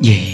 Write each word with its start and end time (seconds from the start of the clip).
di 0.00 0.29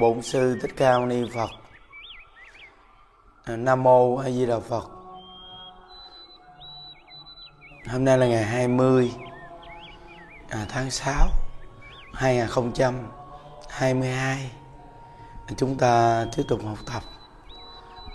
Bổn 0.00 0.22
sư 0.22 0.58
Thích 0.62 0.70
Ca 0.76 0.98
Mâu 0.98 1.06
Ni 1.06 1.30
Phật. 1.34 1.50
À, 3.44 3.56
Nam 3.56 3.82
mô 3.82 4.16
A 4.16 4.30
Di 4.30 4.46
Đà 4.46 4.60
Phật. 4.60 4.90
Hôm 7.88 8.04
nay 8.04 8.18
là 8.18 8.26
ngày 8.26 8.44
20 8.44 9.12
à, 10.48 10.66
tháng 10.68 10.90
6 10.90 11.28
2022. 12.12 14.50
À, 15.46 15.52
chúng 15.56 15.78
ta 15.78 16.24
tiếp 16.36 16.42
tục 16.48 16.60
học 16.64 16.78
tập 16.92 17.02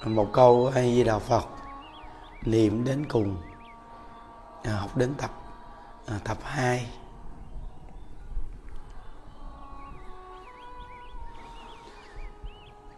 một 0.06 0.30
câu 0.34 0.72
A 0.76 0.82
Di 0.82 1.04
Đà 1.04 1.20
Phật 1.20 1.46
niệm 2.46 2.84
đến 2.84 3.06
cùng 3.10 3.38
à, 4.64 4.72
học 4.72 4.98
đến 4.98 5.14
tập 5.18 5.32
à, 6.08 6.20
tập 6.24 6.38
2 6.44 6.86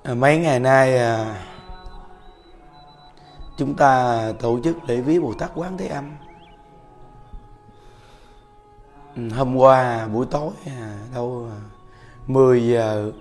À, 0.04 0.14
mấy 0.14 0.38
ngày 0.38 0.60
nay 0.60 0.98
à, 0.98 1.44
chúng 3.58 3.76
ta 3.76 4.24
tổ 4.40 4.60
chức 4.64 4.90
lễ 4.90 5.02
viếng 5.02 5.22
Bồ 5.22 5.34
Tát 5.34 5.52
Quán 5.56 5.78
Thế 5.78 5.88
Âm. 5.88 6.12
Ừ, 9.16 9.30
hôm 9.30 9.56
qua 9.56 10.08
buổi 10.08 10.26
tối 10.32 10.52
à, 10.66 10.98
đâu 11.14 11.50
10 12.28 12.68
giờ 12.68 13.12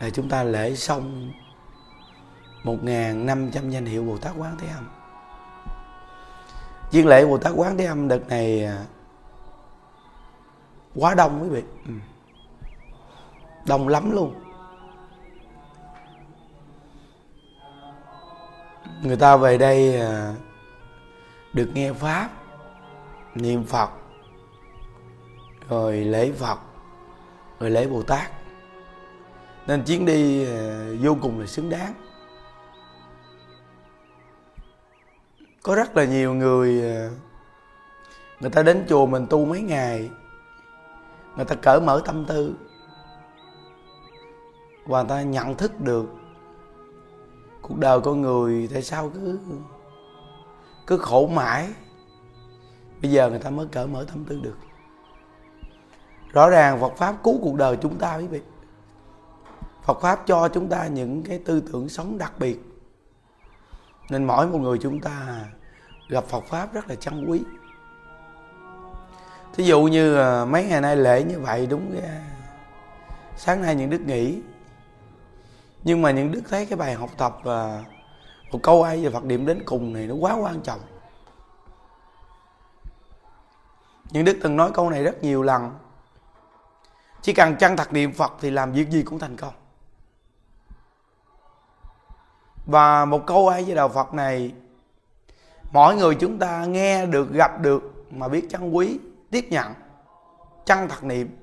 là 0.00 0.10
chúng 0.10 0.28
ta 0.28 0.42
lễ 0.42 0.74
xong 0.74 1.32
1.500 2.64 3.70
danh 3.70 3.86
hiệu 3.86 4.04
Bồ 4.04 4.18
Tát 4.18 4.32
Quán 4.38 4.56
Thế 4.58 4.68
Âm. 4.68 4.88
Chuyên 6.92 7.06
lễ 7.06 7.26
Bồ 7.26 7.38
Tát 7.38 7.52
Quán 7.56 7.78
Thế 7.78 7.84
Âm 7.84 8.08
đợt 8.08 8.28
này 8.28 8.68
quá 10.94 11.14
đông 11.14 11.42
quý 11.42 11.48
vị. 11.48 11.62
Ừ. 11.86 11.92
Đông 13.66 13.88
lắm 13.88 14.10
luôn. 14.10 14.41
Người 19.02 19.16
ta 19.16 19.36
về 19.36 19.58
đây 19.58 20.00
à, 20.00 20.34
được 21.52 21.70
nghe 21.74 21.92
pháp, 21.92 22.30
niệm 23.34 23.64
phật, 23.64 23.90
rồi 25.68 25.96
lễ 25.96 26.32
phật, 26.32 26.58
rồi 27.60 27.70
lễ 27.70 27.86
bồ 27.86 28.02
tát. 28.02 28.30
Nên 29.66 29.82
chuyến 29.82 30.06
đi 30.06 30.46
à, 30.46 30.86
vô 31.00 31.16
cùng 31.22 31.40
là 31.40 31.46
xứng 31.46 31.70
đáng. 31.70 31.94
Có 35.62 35.74
rất 35.74 35.96
là 35.96 36.04
nhiều 36.04 36.34
người 36.34 36.90
à, 36.96 37.10
người 38.40 38.50
ta 38.50 38.62
đến 38.62 38.86
chùa 38.88 39.06
mình 39.06 39.26
tu 39.30 39.44
mấy 39.44 39.60
ngày, 39.60 40.10
người 41.36 41.44
ta 41.44 41.54
cởi 41.54 41.80
mở 41.80 42.02
tâm 42.04 42.24
tư, 42.24 42.54
và 44.86 45.02
người 45.02 45.08
ta 45.08 45.22
nhận 45.22 45.54
thức 45.54 45.80
được 45.80 46.06
cuộc 47.72 47.78
đời 47.78 48.00
con 48.00 48.22
người, 48.22 48.68
tại 48.72 48.82
sao 48.82 49.10
cứ 49.14 49.38
cứ 50.86 50.98
khổ 50.98 51.26
mãi? 51.26 51.68
Bây 53.02 53.10
giờ 53.10 53.30
người 53.30 53.38
ta 53.38 53.50
mới 53.50 53.66
cởi 53.66 53.86
mở 53.86 54.04
tâm 54.08 54.24
tư 54.24 54.40
được. 54.42 54.56
Rõ 56.32 56.50
ràng 56.50 56.80
Phật 56.80 56.92
pháp 56.96 57.16
cứu 57.24 57.38
cuộc 57.42 57.56
đời 57.56 57.76
chúng 57.76 57.98
ta 57.98 58.16
quý 58.16 58.26
vị. 58.26 58.40
Phật 59.84 60.00
pháp 60.00 60.22
cho 60.26 60.48
chúng 60.48 60.68
ta 60.68 60.86
những 60.86 61.22
cái 61.22 61.38
tư 61.38 61.62
tưởng 61.72 61.88
sống 61.88 62.18
đặc 62.18 62.32
biệt. 62.38 62.60
Nên 64.10 64.24
mỗi 64.24 64.46
một 64.46 64.58
người 64.58 64.78
chúng 64.78 65.00
ta 65.00 65.44
gặp 66.08 66.24
Phật 66.24 66.44
pháp 66.44 66.74
rất 66.74 66.88
là 66.88 66.94
trân 66.94 67.26
quý. 67.26 67.42
Thí 69.54 69.64
dụ 69.64 69.82
như 69.82 70.16
à, 70.16 70.44
mấy 70.44 70.64
ngày 70.64 70.80
nay 70.80 70.96
lễ 70.96 71.24
như 71.24 71.40
vậy, 71.40 71.66
đúng 71.66 71.94
ra 71.94 72.22
sáng 73.36 73.62
nay 73.62 73.74
những 73.74 73.90
đức 73.90 74.00
nghỉ 74.00 74.42
nhưng 75.84 76.02
mà 76.02 76.10
những 76.10 76.32
đức 76.32 76.42
thấy 76.48 76.66
cái 76.66 76.76
bài 76.76 76.94
học 76.94 77.10
tập 77.16 77.38
và 77.42 77.84
một 78.52 78.58
câu 78.62 78.82
ai 78.82 79.04
về 79.04 79.10
Phật 79.10 79.24
điểm 79.24 79.46
đến 79.46 79.62
cùng 79.66 79.92
này 79.92 80.06
nó 80.06 80.14
quá 80.14 80.34
quan 80.34 80.60
trọng. 80.60 80.80
Những 84.10 84.24
đức 84.24 84.38
từng 84.42 84.56
nói 84.56 84.70
câu 84.74 84.90
này 84.90 85.04
rất 85.04 85.22
nhiều 85.22 85.42
lần. 85.42 85.70
Chỉ 87.22 87.32
cần 87.32 87.56
chân 87.56 87.76
thật 87.76 87.92
niệm 87.92 88.12
Phật 88.12 88.32
thì 88.40 88.50
làm 88.50 88.72
việc 88.72 88.90
gì 88.90 89.02
cũng 89.02 89.18
thành 89.18 89.36
công. 89.36 89.54
Và 92.66 93.04
một 93.04 93.26
câu 93.26 93.48
ai 93.48 93.64
về 93.64 93.74
đạo 93.74 93.88
Phật 93.88 94.14
này, 94.14 94.54
mỗi 95.72 95.96
người 95.96 96.14
chúng 96.14 96.38
ta 96.38 96.64
nghe 96.64 97.06
được, 97.06 97.32
gặp 97.32 97.60
được 97.60 98.04
mà 98.10 98.28
biết 98.28 98.46
trân 98.50 98.70
quý, 98.70 98.98
tiếp 99.30 99.46
nhận 99.50 99.74
chân 100.66 100.88
thật 100.88 101.04
niệm, 101.04 101.36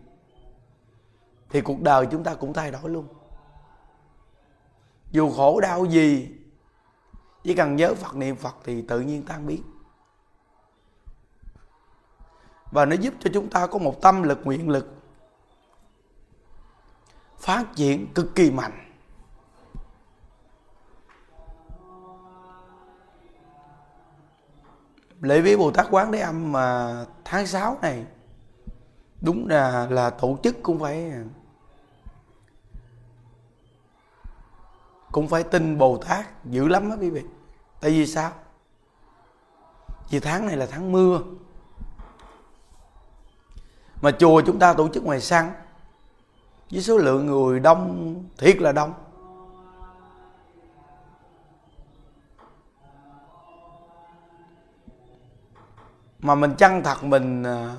thì 1.50 1.61
cuộc 1.61 1.81
đời 1.81 2.07
chúng 2.11 2.23
ta 2.23 2.33
cũng 2.33 2.53
thay 2.53 2.71
đổi 2.71 2.89
luôn 2.89 3.07
dù 5.11 5.31
khổ 5.31 5.59
đau 5.61 5.85
gì, 5.85 6.29
chỉ 7.43 7.55
cần 7.55 7.75
nhớ 7.75 7.93
phật 7.95 8.15
niệm 8.15 8.35
phật 8.35 8.55
thì 8.63 8.81
tự 8.81 8.99
nhiên 8.99 9.23
tan 9.23 9.47
biến. 9.47 9.63
Và 12.71 12.85
nó 12.85 12.95
giúp 12.95 13.13
cho 13.19 13.29
chúng 13.33 13.49
ta 13.49 13.67
có 13.67 13.79
một 13.79 14.01
tâm 14.01 14.23
lực, 14.23 14.39
nguyện 14.43 14.69
lực 14.69 14.93
phát 17.37 17.65
triển 17.75 18.13
cực 18.13 18.35
kỳ 18.35 18.51
mạnh. 18.51 18.85
Lễ 25.21 25.41
viếng 25.41 25.59
bồ 25.59 25.71
tát 25.71 25.87
quán 25.91 26.11
thế 26.11 26.19
âm 26.19 26.51
mà 26.51 26.95
tháng 27.25 27.47
6 27.47 27.77
này, 27.81 28.05
đúng 29.21 29.47
là 29.47 29.87
là 29.89 30.09
tổ 30.09 30.37
chức 30.43 30.55
cũng 30.63 30.79
phải 30.79 31.09
à, 31.09 31.23
cũng 35.11 35.27
phải 35.27 35.43
tin 35.43 35.77
Bồ 35.77 35.97
Tát 35.97 36.45
dữ 36.45 36.67
lắm 36.67 36.89
á 36.89 36.97
quý 37.01 37.09
vị. 37.09 37.23
Tại 37.79 37.91
vì 37.91 38.07
sao? 38.07 38.31
Vì 40.09 40.19
tháng 40.19 40.47
này 40.47 40.57
là 40.57 40.67
tháng 40.71 40.91
mưa. 40.91 41.21
Mà 44.01 44.11
chùa 44.11 44.41
chúng 44.45 44.59
ta 44.59 44.73
tổ 44.73 44.87
chức 44.87 45.03
ngoài 45.03 45.21
sân 45.21 45.49
với 46.71 46.81
số 46.81 46.97
lượng 46.97 47.25
người 47.25 47.59
đông, 47.59 48.15
thiệt 48.37 48.57
là 48.57 48.71
đông. 48.71 48.93
Mà 56.19 56.35
mình 56.35 56.55
chân 56.57 56.83
thật 56.83 57.03
mình 57.03 57.44
à, 57.44 57.75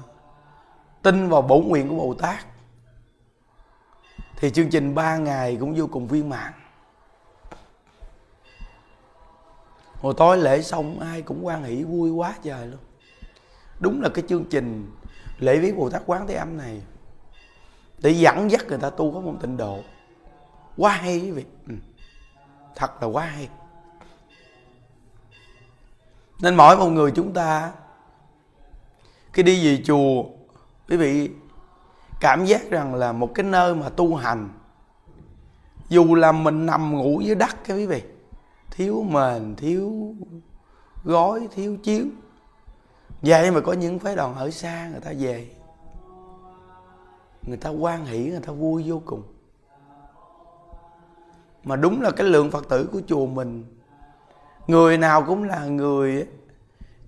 tin 1.03 1.29
vào 1.29 1.43
bổn 1.43 1.69
nguyện 1.69 1.89
của 1.89 1.95
Bồ 1.95 2.15
Tát, 2.15 2.47
thì 4.37 4.51
chương 4.51 4.71
trình 4.71 4.95
3 4.95 5.17
ngày 5.17 5.57
cũng 5.61 5.75
vô 5.77 5.87
cùng 5.87 6.07
viên 6.07 6.29
mãn. 6.29 6.53
Hồi 10.01 10.15
tối 10.17 10.39
lễ 10.39 10.63
xong, 10.63 11.01
ai 11.01 11.23
cũng 11.23 11.47
quan 11.47 11.65
hỷ 11.65 11.85
vui 11.85 12.11
quá 12.11 12.35
trời 12.43 12.67
luôn. 12.67 12.81
Đúng 13.81 14.01
là 14.03 14.09
cái 14.09 14.25
chương 14.29 14.45
trình 14.45 14.91
lễ 15.39 15.59
viếng 15.59 15.77
bồ 15.77 15.91
tát 15.91 16.03
quán 16.07 16.27
thế 16.27 16.35
âm 16.35 16.57
này, 16.57 16.83
để 17.99 18.11
dẫn 18.11 18.51
dắt 18.51 18.67
người 18.69 18.79
ta 18.79 18.91
tu 18.91 19.15
có 19.15 19.21
một 19.21 19.35
tịnh 19.41 19.57
độ. 19.57 19.79
Quá 20.77 20.93
hay 20.93 21.19
quý 21.19 21.31
vị. 21.31 21.45
Ừ. 21.69 21.75
thật 22.75 23.03
là 23.03 23.09
quá 23.09 23.25
hay. 23.25 23.49
Nên 26.41 26.55
mỗi 26.55 26.77
một 26.77 26.89
người 26.89 27.11
chúng 27.11 27.33
ta, 27.33 27.73
khi 29.33 29.43
đi 29.43 29.67
về 29.67 29.83
chùa, 29.85 30.25
quý 30.89 30.97
vị 30.97 31.31
cảm 32.21 32.45
giác 32.45 32.71
rằng 32.71 32.95
là 32.95 33.13
một 33.13 33.31
cái 33.35 33.45
nơi 33.45 33.75
mà 33.75 33.89
tu 33.89 34.15
hành, 34.15 34.49
dù 35.89 36.15
là 36.15 36.33
mình 36.33 36.67
nằm 36.67 36.97
ngủ 36.97 37.21
dưới 37.21 37.35
đất, 37.35 37.65
cái 37.65 37.77
quý 37.77 37.87
vị 37.87 38.03
thiếu 38.81 39.03
mền, 39.03 39.57
thiếu 39.57 40.15
gói, 41.05 41.49
thiếu 41.55 41.77
chiếu 41.83 42.05
vậy 43.23 43.51
mà 43.51 43.61
có 43.61 43.73
những 43.73 43.99
phái 43.99 44.17
đoàn 44.17 44.35
ở 44.35 44.51
xa 44.51 44.89
người 44.89 45.01
ta 45.01 45.13
về, 45.19 45.49
người 47.43 47.57
ta 47.57 47.71
quan 47.71 48.05
hỷ, 48.05 48.31
người 48.31 48.41
ta 48.41 48.53
vui 48.53 48.85
vô 48.87 49.03
cùng 49.05 49.23
mà 51.65 51.77
đúng 51.77 52.03
là 52.03 52.11
cái 52.11 52.27
lượng 52.27 52.51
phật 52.51 52.69
tử 52.69 52.89
của 52.93 53.01
chùa 53.07 53.27
mình, 53.27 53.65
người 54.67 54.99
nào 54.99 55.25
cũng 55.27 55.45
là 55.45 55.65
người 55.65 56.27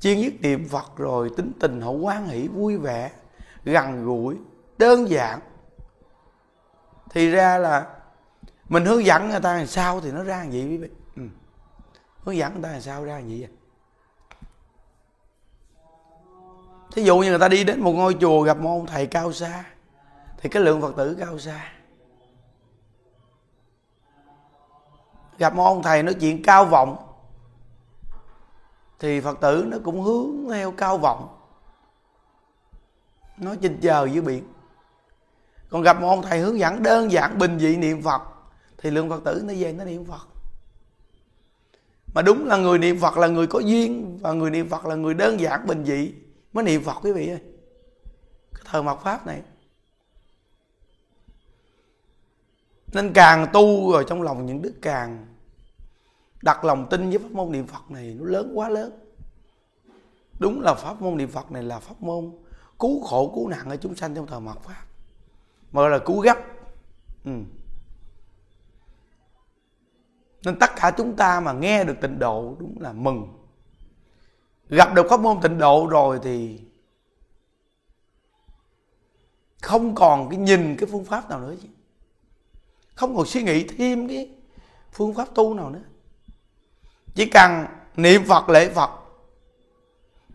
chuyên 0.01 0.21
nhất 0.21 0.33
niệm 0.41 0.69
phật 0.69 0.97
rồi, 0.97 1.31
tính 1.37 1.53
tình 1.61 1.81
họ 1.81 1.91
quan 1.91 2.29
hỷ, 2.29 2.49
vui 2.49 2.77
vẻ, 2.77 3.11
gần 3.65 4.05
gũi, 4.05 4.37
đơn 4.79 5.09
giản 5.09 5.41
thì 7.11 7.31
ra 7.31 7.59
là 7.59 7.87
mình 8.69 8.85
hướng 8.85 9.05
dẫn 9.05 9.29
người 9.29 9.41
ta 9.41 9.57
làm 9.57 9.67
sao 9.67 10.01
thì 10.01 10.13
nó 10.13 10.23
ra 10.23 10.39
làm 10.39 10.51
vậy. 10.51 10.67
quý 10.69 10.77
vị 10.77 10.89
hướng 12.25 12.37
dẫn 12.37 12.53
người 12.53 12.63
ta 12.63 12.73
làm 12.73 12.81
sao 12.81 13.05
ra 13.05 13.15
làm 13.15 13.29
gì 13.29 13.41
vậy? 13.41 13.51
Thí 16.93 17.03
dụ 17.03 17.19
như 17.19 17.31
người 17.31 17.39
ta 17.39 17.49
đi 17.49 17.65
đến 17.65 17.81
một 17.81 17.93
ngôi 17.93 18.17
chùa 18.21 18.43
gặp 18.43 18.57
một 18.59 18.71
ông 18.71 18.87
thầy 18.87 19.07
cao 19.07 19.33
xa, 19.33 19.65
thì 20.39 20.49
cái 20.49 20.63
lượng 20.63 20.81
phật 20.81 20.97
tử 20.97 21.17
cao 21.21 21.39
xa. 21.39 21.73
Gặp 25.39 25.55
một 25.55 25.65
ông 25.65 25.83
thầy 25.83 26.03
nói 26.03 26.15
chuyện 26.15 26.43
cao 26.43 26.65
vọng, 26.65 26.97
thì 28.99 29.21
phật 29.21 29.41
tử 29.41 29.65
nó 29.69 29.77
cũng 29.85 30.03
hướng 30.03 30.51
theo 30.51 30.73
cao 30.73 30.99
vọng. 30.99 31.39
Nó 33.37 33.55
trên 33.63 33.81
trời 33.81 34.11
dưới 34.13 34.23
biển. 34.23 34.53
Còn 35.71 35.83
gặp 35.83 36.01
một 36.01 36.09
ông 36.09 36.23
thầy 36.23 36.39
hướng 36.39 36.59
dẫn 36.59 36.83
đơn 36.83 37.13
giản, 37.13 37.39
bình 37.39 37.59
dị 37.59 37.77
niệm 37.77 38.03
phật, 38.03 38.23
thì 38.79 38.91
lượng 38.91 39.11
phật 39.11 39.25
tử 39.25 39.43
nó 39.45 39.55
về 39.57 39.73
nó 39.73 39.85
niệm 39.85 40.05
phật 40.05 40.32
mà 42.15 42.23
đúng 42.23 42.47
là 42.47 42.57
người 42.57 42.79
niệm 42.79 42.99
phật 43.01 43.17
là 43.17 43.27
người 43.27 43.47
có 43.47 43.59
duyên, 43.59 44.19
và 44.23 44.33
người 44.33 44.51
niệm 44.51 44.69
phật 44.69 44.87
là 44.87 44.95
người 44.95 45.15
đơn 45.15 45.41
giản, 45.41 45.67
bình 45.67 45.85
dị, 45.85 46.13
mới 46.53 46.65
niệm 46.65 46.85
phật, 46.85 46.97
quý 47.03 47.13
vị 47.13 47.29
ơi. 47.29 47.41
Cái 48.55 48.63
thời 48.65 48.83
mạt 48.83 48.99
pháp 49.03 49.27
này. 49.27 49.43
Nên 52.93 53.13
càng 53.13 53.47
tu 53.53 53.93
rồi 53.93 54.05
trong 54.09 54.23
lòng 54.23 54.47
những 54.47 54.63
đức 54.63 54.73
càng 54.83 55.27
đặt 56.43 56.65
lòng 56.65 56.87
tin 56.91 57.11
với 57.11 57.19
pháp 57.19 57.33
môn 57.33 57.53
niệm 57.53 57.67
phật 57.67 57.91
này 57.91 58.17
nó 58.19 58.25
lớn 58.25 58.53
quá 58.55 58.69
lớn. 58.69 58.93
Đúng 60.39 60.61
là 60.61 60.75
pháp 60.75 61.03
môn 61.03 61.17
niệm 61.17 61.29
phật 61.29 61.53
này 61.53 61.63
là 61.63 61.79
pháp 61.79 62.03
môn 62.03 62.33
cứu 62.79 63.03
khổ 63.03 63.33
cứu 63.35 63.49
nạn 63.49 63.71
ở 63.71 63.77
chúng 63.77 63.95
sanh 63.95 64.15
trong 64.15 64.27
thời 64.27 64.41
mạt 64.41 64.57
pháp. 64.63 64.85
Mà 65.73 65.81
gọi 65.83 65.91
là 65.91 65.99
cứu 65.99 66.21
gấp. 66.21 66.39
Ừ 67.25 67.33
nên 70.45 70.59
tất 70.59 70.71
cả 70.77 70.93
chúng 70.97 71.17
ta 71.17 71.41
mà 71.41 71.53
nghe 71.53 71.85
được 71.85 71.97
tịnh 72.01 72.19
độ 72.19 72.57
đúng 72.59 72.77
là 72.81 72.93
mừng. 72.93 73.29
Gặp 74.69 74.95
được 74.95 75.07
pháp 75.11 75.21
môn 75.21 75.41
tịnh 75.41 75.59
độ 75.59 75.87
rồi 75.91 76.21
thì 76.23 76.61
không 79.63 79.95
còn 79.95 80.31
cái 80.31 80.39
nhìn 80.39 80.77
cái 80.77 80.89
phương 80.93 81.05
pháp 81.05 81.31
nào 81.31 81.41
nữa 81.41 81.55
chứ. 81.63 81.69
Không 82.95 83.17
còn 83.17 83.27
suy 83.27 83.43
nghĩ 83.43 83.67
thêm 83.67 84.09
cái 84.09 84.31
phương 84.93 85.15
pháp 85.15 85.29
tu 85.35 85.55
nào 85.55 85.71
nữa. 85.71 85.83
Chỉ 87.15 87.27
cần 87.27 87.67
niệm 87.97 88.25
phật, 88.25 88.49
lễ 88.49 88.69
phật, 88.69 88.91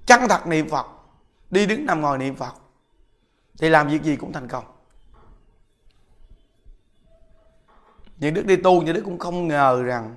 chân 0.05 0.21
thật 0.29 0.47
niệm 0.47 0.69
phật, 0.69 0.85
đi 1.49 1.65
đứng 1.65 1.85
nằm 1.85 2.01
ngồi 2.01 2.17
niệm 2.17 2.35
phật, 2.35 2.53
thì 3.57 3.69
làm 3.69 3.87
việc 3.87 4.03
gì 4.03 4.15
cũng 4.15 4.33
thành 4.33 4.47
công. 4.47 4.65
Những 8.17 8.33
đức 8.33 8.45
đi 8.45 8.55
tu, 8.55 8.81
những 8.81 8.95
đức 8.95 9.01
cũng 9.05 9.19
không 9.19 9.47
ngờ 9.47 9.83
rằng 9.83 10.15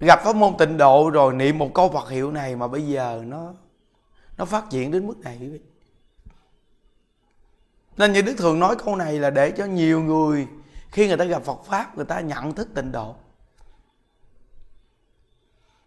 gặp 0.00 0.20
pháp 0.24 0.36
môn 0.36 0.54
tịnh 0.58 0.76
độ 0.76 1.10
rồi 1.10 1.34
niệm 1.34 1.58
một 1.58 1.70
câu 1.74 1.88
Phật 1.88 2.08
hiệu 2.08 2.30
này 2.30 2.56
mà 2.56 2.68
bây 2.68 2.86
giờ 2.86 3.22
nó 3.26 3.54
nó 4.38 4.44
phát 4.44 4.70
triển 4.70 4.90
đến 4.90 5.06
mức 5.06 5.18
này, 5.18 5.38
quý 5.40 5.48
vị. 5.48 5.60
Nên 7.96 8.12
như 8.12 8.22
Đức 8.22 8.34
thường 8.38 8.58
nói 8.58 8.76
câu 8.76 8.96
này 8.96 9.18
là 9.18 9.30
để 9.30 9.50
cho 9.50 9.64
nhiều 9.64 10.02
người, 10.02 10.46
khi 10.90 11.08
người 11.08 11.16
ta 11.16 11.24
gặp 11.24 11.42
Phật 11.42 11.64
Pháp, 11.64 11.96
người 11.96 12.04
ta 12.04 12.20
nhận 12.20 12.54
thức 12.54 12.68
tịnh 12.74 12.92
độ. 12.92 13.14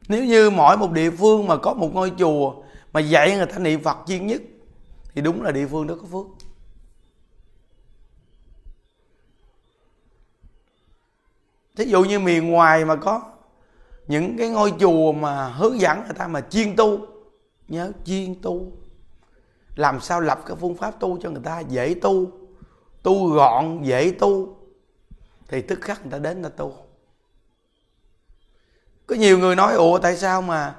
Nếu 0.08 0.26
như 0.26 0.50
mỗi 0.50 0.78
một 0.78 0.92
địa 0.92 1.12
phương 1.12 1.48
mà 1.48 1.58
có 1.58 1.74
một 1.74 1.90
ngôi 1.94 2.12
chùa 2.18 2.64
mà 2.94 3.00
dạy 3.00 3.36
người 3.36 3.46
ta 3.46 3.58
niệm 3.58 3.84
Phật 3.84 3.98
chuyên 4.08 4.28
nhất, 4.28 4.42
thì 5.14 5.22
đúng 5.22 5.42
là 5.42 5.52
địa 5.52 5.68
phương 5.68 5.88
đó 5.88 5.96
có 6.02 6.08
phước. 6.12 6.26
Thí 11.76 11.86
dụ 11.86 12.04
như 12.04 12.20
miền 12.20 12.52
ngoài 12.52 12.86
mà 12.86 12.96
có 12.96 13.22
những 14.08 14.38
cái 14.38 14.50
ngôi 14.50 14.74
chùa 14.80 15.12
mà 15.12 15.48
hướng 15.48 15.80
dẫn 15.80 16.04
người 16.04 16.16
ta 16.18 16.28
mà 16.28 16.42
chuyên 16.42 16.76
tu. 16.76 17.00
Nhớ 17.68 17.92
chuyên 18.06 18.42
tu. 18.42 18.72
Làm 19.76 20.00
sao 20.00 20.22
lập 20.22 20.42
cái 20.46 20.58
phương 20.60 20.76
pháp 20.76 21.00
tu 21.00 21.18
cho 21.22 21.30
người 21.30 21.42
ta 21.44 21.60
dễ 21.60 21.96
tu 22.02 22.42
tu 23.04 23.30
gọn, 23.30 23.84
dễ 23.84 24.12
tu, 24.20 24.58
thì 25.48 25.62
tức 25.62 25.82
khắc 25.82 26.02
người 26.02 26.12
ta 26.12 26.20
đến 26.20 26.42
người 26.42 26.52
ta 26.52 26.56
tu. 26.58 26.76
Có 29.08 29.16
nhiều 29.16 29.40
người 29.40 29.56
nói, 29.56 29.74
ủa, 29.74 30.00
tại 30.00 30.18
sao 30.18 30.42
mà 30.42 30.76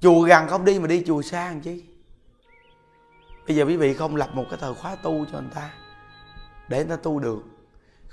chùa 0.00 0.20
gần 0.20 0.48
không 0.48 0.64
đi 0.64 0.78
mà 0.78 0.86
đi 0.86 1.02
chùa 1.06 1.22
xa 1.22 1.46
làm 1.46 1.60
chi? 1.60 1.84
Bây 3.46 3.56
giờ 3.56 3.64
quý 3.64 3.76
vị 3.76 3.94
không 3.94 4.16
lập 4.16 4.30
một 4.32 4.44
cái 4.50 4.58
thời 4.62 4.74
khóa 4.74 4.96
tu 4.96 5.24
cho 5.32 5.40
người 5.40 5.50
ta 5.54 5.74
để 6.68 6.78
người 6.78 6.96
ta 6.96 7.02
tu 7.02 7.18
được 7.18 7.42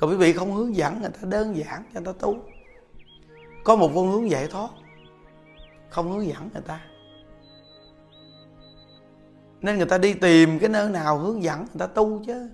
còn 0.01 0.09
quý 0.09 0.15
vị 0.15 0.33
không 0.33 0.53
hướng 0.53 0.75
dẫn, 0.75 1.01
người 1.01 1.09
ta 1.09 1.19
đơn 1.21 1.57
giản, 1.57 1.83
cho 1.94 2.00
người 2.00 2.13
ta 2.13 2.19
tu 2.19 2.39
có 3.63 3.75
một 3.75 3.92
phương 3.94 4.12
hướng 4.12 4.30
giải 4.30 4.48
thoát, 4.48 4.69
không 5.89 6.12
hướng 6.12 6.27
dẫn 6.27 6.50
người 6.53 6.62
ta. 6.62 6.81
Nên 9.62 9.77
người 9.77 9.86
ta 9.86 9.98
đi 9.98 10.13
tìm 10.13 10.59
cái 10.59 10.69
nơi 10.69 10.89
nào 10.89 11.18
hướng 11.18 11.44
dẫn, 11.44 11.57
người 11.59 11.80
ta 11.80 11.88
tu 11.88 12.24
chứ. 12.25 12.50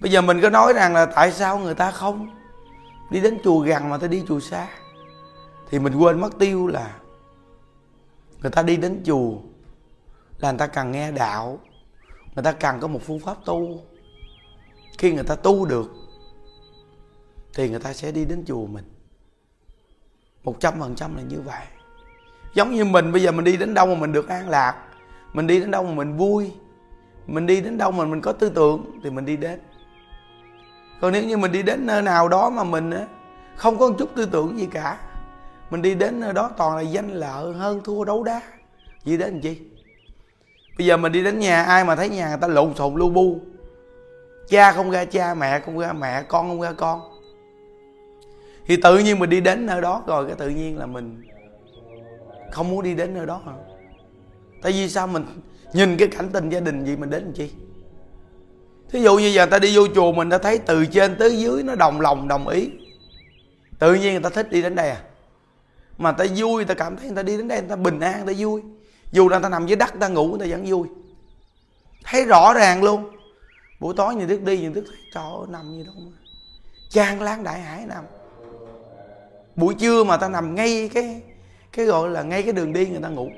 Bây 0.00 0.10
giờ 0.10 0.20
mình 0.20 0.40
có 0.42 0.50
nói 0.50 0.72
rằng 0.72 0.94
là 0.94 1.06
tại 1.06 1.32
sao 1.32 1.58
người 1.58 1.74
ta 1.74 1.90
không 1.90 2.28
đi 3.10 3.20
đến 3.20 3.38
chùa 3.44 3.58
gần 3.58 3.88
mà 3.88 3.98
ta 3.98 4.06
đi 4.06 4.24
chùa 4.28 4.40
xa? 4.40 4.68
Thì 5.70 5.78
mình 5.78 5.94
quên 5.94 6.20
mất 6.20 6.38
tiêu 6.38 6.66
là 6.66 6.98
người 8.42 8.50
ta 8.50 8.62
đi 8.62 8.76
đến 8.76 9.02
chùa 9.06 9.32
là 10.38 10.50
người 10.50 10.58
ta 10.58 10.66
cần 10.66 10.90
nghe 10.90 11.12
đạo, 11.12 11.58
người 12.34 12.44
ta 12.44 12.52
cần 12.52 12.80
có 12.80 12.88
một 12.88 13.00
phương 13.02 13.20
pháp 13.20 13.36
tu 13.44 13.80
khi 15.04 15.12
người 15.12 15.24
ta 15.24 15.34
tu 15.34 15.66
được, 15.66 15.90
thì 17.54 17.68
người 17.68 17.78
ta 17.78 17.92
sẽ 17.92 18.12
đi 18.12 18.24
đến 18.24 18.44
chùa 18.46 18.66
mình. 18.66 18.84
Một 20.44 20.60
trăm 20.60 20.74
phần 20.80 20.94
trăm 20.94 21.16
là 21.16 21.22
như 21.22 21.40
vậy. 21.40 21.62
Giống 22.54 22.74
như 22.74 22.84
mình, 22.84 23.12
bây 23.12 23.22
giờ 23.22 23.32
mình 23.32 23.44
đi 23.44 23.56
đến 23.56 23.74
đâu 23.74 23.86
mà 23.86 23.94
mình 23.94 24.12
được 24.12 24.28
an 24.28 24.48
lạc, 24.48 24.74
mình 25.32 25.46
đi 25.46 25.60
đến 25.60 25.70
đâu 25.70 25.84
mà 25.84 25.94
mình 25.94 26.16
vui, 26.16 26.52
mình 27.26 27.46
đi 27.46 27.60
đến 27.60 27.78
đâu 27.78 27.90
mà 27.90 28.04
mình 28.04 28.20
có 28.20 28.32
tư 28.32 28.48
tưởng, 28.54 29.00
thì 29.04 29.10
mình 29.10 29.24
đi 29.24 29.36
đến. 29.36 29.60
Còn 31.00 31.12
nếu 31.12 31.24
như 31.24 31.36
mình 31.36 31.52
đi 31.52 31.62
đến 31.62 31.86
nơi 31.86 32.02
nào 32.02 32.28
đó 32.28 32.50
mà 32.50 32.64
mình 32.64 32.90
không 33.56 33.78
có 33.78 33.88
một 33.88 33.94
chút 33.98 34.10
tư 34.16 34.26
tưởng 34.26 34.58
gì 34.58 34.66
cả, 34.66 34.98
mình 35.70 35.82
đi 35.82 35.94
đến 35.94 36.20
nơi 36.20 36.32
đó 36.32 36.50
toàn 36.56 36.76
là 36.76 36.82
danh 36.82 37.10
lợi 37.10 37.54
hơn 37.54 37.80
thua 37.84 38.04
đấu 38.04 38.22
đá. 38.22 38.40
Gì 39.04 39.16
đến 39.16 39.32
làm 39.32 39.40
chi? 39.40 39.60
Bây 40.78 40.86
giờ 40.86 40.96
mình 40.96 41.12
đi 41.12 41.24
đến 41.24 41.38
nhà, 41.38 41.64
ai 41.64 41.84
mà 41.84 41.96
thấy 41.96 42.08
nhà 42.08 42.28
người 42.28 42.38
ta 42.40 42.48
lộn 42.48 42.74
xộn 42.74 42.94
lu 42.94 43.10
bu 43.10 43.40
cha 44.48 44.72
không 44.72 44.90
ra 44.90 45.04
cha 45.04 45.34
mẹ 45.34 45.60
không 45.60 45.78
ra 45.78 45.92
mẹ 45.92 46.22
con 46.22 46.48
không 46.48 46.60
ra 46.60 46.72
con 46.72 47.00
thì 48.66 48.76
tự 48.76 48.98
nhiên 48.98 49.18
mình 49.18 49.30
đi 49.30 49.40
đến 49.40 49.66
nơi 49.66 49.80
đó 49.80 50.02
rồi 50.06 50.26
cái 50.26 50.36
tự 50.36 50.48
nhiên 50.48 50.78
là 50.78 50.86
mình 50.86 51.22
không 52.52 52.70
muốn 52.70 52.82
đi 52.82 52.94
đến 52.94 53.14
nơi 53.14 53.26
đó 53.26 53.40
hả 53.46 53.52
tại 54.62 54.72
vì 54.72 54.88
sao 54.88 55.06
mình 55.06 55.24
nhìn 55.72 55.96
cái 55.96 56.08
cảnh 56.08 56.28
tình 56.32 56.50
gia 56.50 56.60
đình 56.60 56.84
gì 56.84 56.96
mình 56.96 57.10
đến 57.10 57.22
làm 57.22 57.32
chi 57.32 57.50
thí 58.90 59.00
dụ 59.02 59.16
như 59.16 59.28
giờ 59.28 59.46
ta 59.46 59.58
đi 59.58 59.76
vô 59.76 59.86
chùa 59.94 60.12
mình 60.12 60.28
đã 60.28 60.38
thấy 60.38 60.58
từ 60.58 60.86
trên 60.86 61.16
tới 61.16 61.38
dưới 61.38 61.62
nó 61.62 61.74
đồng 61.74 62.00
lòng 62.00 62.28
đồng 62.28 62.48
ý 62.48 62.70
tự 63.78 63.94
nhiên 63.94 64.12
người 64.12 64.22
ta 64.22 64.30
thích 64.30 64.50
đi 64.50 64.62
đến 64.62 64.74
đây 64.74 64.90
à 64.90 65.02
mà 65.98 66.12
ta 66.12 66.24
vui 66.36 66.64
ta 66.64 66.74
cảm 66.74 66.96
thấy 66.96 67.06
người 67.06 67.16
ta 67.16 67.22
đi 67.22 67.36
đến 67.36 67.48
đây 67.48 67.60
người 67.60 67.68
ta 67.68 67.76
bình 67.76 68.00
an 68.00 68.24
người 68.24 68.34
ta 68.34 68.40
vui 68.42 68.62
dù 69.12 69.28
là 69.28 69.38
người 69.38 69.42
ta 69.42 69.48
nằm 69.48 69.66
dưới 69.66 69.76
đất 69.76 69.90
người 69.92 70.00
ta 70.00 70.08
ngủ 70.08 70.28
người 70.28 70.38
ta 70.38 70.56
vẫn 70.56 70.64
vui 70.66 70.88
thấy 72.04 72.24
rõ 72.24 72.54
ràng 72.54 72.82
luôn 72.82 73.13
buổi 73.80 73.94
tối 73.96 74.14
nhìn 74.14 74.28
Đức 74.28 74.42
đi 74.42 74.58
nhìn 74.58 74.72
Đức 74.72 74.84
thấy 74.86 74.98
trời 75.14 75.24
ơi, 75.24 75.46
nằm 75.48 75.72
như 75.72 75.84
đâu 75.84 75.94
mà. 75.98 76.12
Trang 76.88 77.22
láng 77.22 77.44
đại 77.44 77.60
hải 77.60 77.86
nằm. 77.86 78.04
Buổi 79.56 79.74
trưa 79.74 80.04
mà 80.04 80.16
ta 80.16 80.28
nằm 80.28 80.54
ngay 80.54 80.90
cái 80.94 81.22
cái 81.72 81.86
gọi 81.86 82.10
là 82.10 82.22
ngay 82.22 82.42
cái 82.42 82.52
đường 82.52 82.72
đi 82.72 82.86
người 82.86 83.00
ta 83.02 83.08
ngủ. 83.08 83.28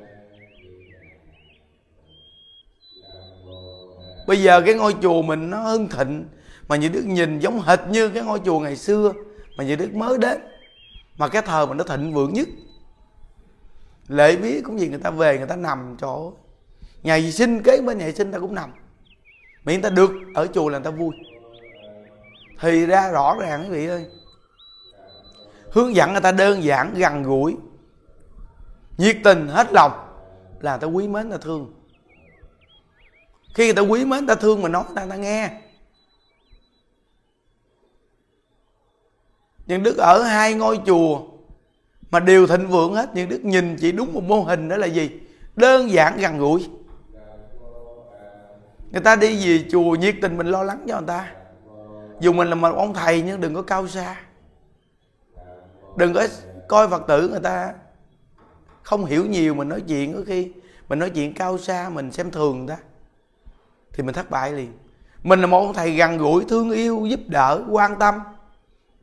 Bây 4.26 4.42
giờ 4.42 4.60
cái 4.60 4.74
ngôi 4.74 4.94
chùa 5.02 5.22
mình 5.22 5.50
nó 5.50 5.60
hưng 5.60 5.88
thịnh, 5.88 6.24
mà 6.68 6.76
như 6.76 6.88
đức 6.88 7.02
nhìn 7.06 7.38
giống 7.38 7.60
hệt 7.60 7.80
như 7.90 8.08
cái 8.08 8.22
ngôi 8.22 8.40
chùa 8.44 8.60
ngày 8.60 8.76
xưa 8.76 9.12
mà 9.56 9.64
như 9.64 9.76
đức 9.76 9.94
mới 9.94 10.18
đến. 10.18 10.40
Mà 11.16 11.28
cái 11.28 11.42
thờ 11.42 11.66
mình 11.66 11.76
nó 11.76 11.84
thịnh 11.84 12.14
vượng 12.14 12.32
nhất. 12.32 12.48
Lễ 14.08 14.36
viết 14.36 14.62
cũng 14.64 14.80
gì 14.80 14.88
người 14.88 14.98
ta 14.98 15.10
về, 15.10 15.38
người 15.38 15.46
ta 15.46 15.56
nằm 15.56 15.96
chỗ 16.00 16.32
nhà 17.02 17.18
vệ 17.18 17.30
sinh 17.30 17.62
kế 17.62 17.80
bên 17.80 17.98
nhà 17.98 18.06
vệ 18.06 18.12
sinh 18.12 18.32
ta 18.32 18.38
cũng 18.38 18.54
nằm 18.54 18.70
miễn 19.66 19.82
ta 19.82 19.90
được 19.90 20.10
ở 20.34 20.46
chùa 20.54 20.68
là 20.68 20.78
người 20.78 20.84
ta 20.84 20.90
vui. 20.90 21.10
Thì 22.60 22.86
ra 22.86 23.10
rõ 23.10 23.36
ràng 23.40 23.62
quý 23.62 23.70
vị 23.70 23.86
ơi 23.86 24.06
hướng 25.72 25.94
dẫn 25.94 26.12
người 26.12 26.20
ta 26.20 26.32
đơn 26.32 26.64
giản 26.64 26.94
gần 26.94 27.22
gũi 27.22 27.56
nhiệt 28.98 29.16
tình 29.24 29.48
hết 29.48 29.72
lòng 29.72 29.92
là 30.60 30.72
người 30.72 30.80
ta 30.80 30.86
quý 30.86 31.08
mến 31.08 31.28
người 31.28 31.38
ta 31.38 31.42
thương. 31.44 31.74
Khi 33.54 33.64
người 33.64 33.74
ta 33.74 33.82
quý 33.82 34.04
mến 34.04 34.26
người 34.26 34.36
ta 34.36 34.40
thương 34.40 34.62
mà 34.62 34.68
nói 34.68 34.84
người 34.86 34.96
ta, 34.96 35.04
người 35.04 35.10
ta 35.10 35.16
nghe. 35.16 35.50
Nhưng 39.66 39.82
đức 39.82 39.96
ở 39.98 40.22
hai 40.22 40.54
ngôi 40.54 40.80
chùa 40.86 41.22
mà 42.10 42.20
đều 42.20 42.46
thịnh 42.46 42.68
vượng 42.68 42.94
hết 42.94 43.10
nhưng 43.14 43.28
đức 43.28 43.44
nhìn 43.44 43.76
chỉ 43.80 43.92
đúng 43.92 44.12
một 44.12 44.22
mô 44.22 44.42
hình 44.42 44.68
đó 44.68 44.76
là 44.76 44.86
gì? 44.86 45.10
Đơn 45.56 45.90
giản 45.90 46.16
gần 46.18 46.38
gũi 46.38 46.68
người 48.90 49.00
ta 49.00 49.16
đi 49.16 49.46
về 49.46 49.64
chùa 49.70 49.90
nhiệt 49.90 50.16
tình 50.22 50.36
mình 50.36 50.46
lo 50.46 50.62
lắng 50.62 50.84
cho 50.88 50.98
người 50.98 51.08
ta. 51.08 51.32
Dù 52.20 52.32
mình 52.32 52.48
là 52.48 52.54
một 52.54 52.74
ông 52.76 52.94
thầy 52.94 53.22
nhưng 53.22 53.40
đừng 53.40 53.54
có 53.54 53.62
cao 53.62 53.88
xa. 53.88 54.16
Đừng 55.96 56.14
có 56.14 56.26
coi 56.68 56.88
phật 56.88 57.02
tử 57.08 57.28
người 57.28 57.40
ta 57.40 57.72
không 58.82 59.04
hiểu 59.04 59.26
nhiều 59.26 59.54
mình 59.54 59.68
nói 59.68 59.82
chuyện. 59.88 60.14
Có 60.14 60.20
khi 60.26 60.52
mình 60.88 60.98
nói 60.98 61.10
chuyện 61.10 61.34
cao 61.34 61.58
xa, 61.58 61.88
mình 61.88 62.12
xem 62.12 62.30
thường 62.30 62.58
người 62.58 62.76
ta, 62.76 62.82
thì 63.92 64.02
mình 64.02 64.14
thất 64.14 64.30
bại 64.30 64.52
liền. 64.52 64.72
Mình 65.22 65.40
là 65.40 65.46
một 65.46 65.58
ông 65.58 65.74
thầy 65.74 65.90
gần 65.96 66.18
gũi, 66.18 66.44
thương 66.48 66.70
yêu, 66.70 67.06
giúp 67.06 67.20
đỡ, 67.26 67.64
quan 67.70 67.98
tâm. 67.98 68.20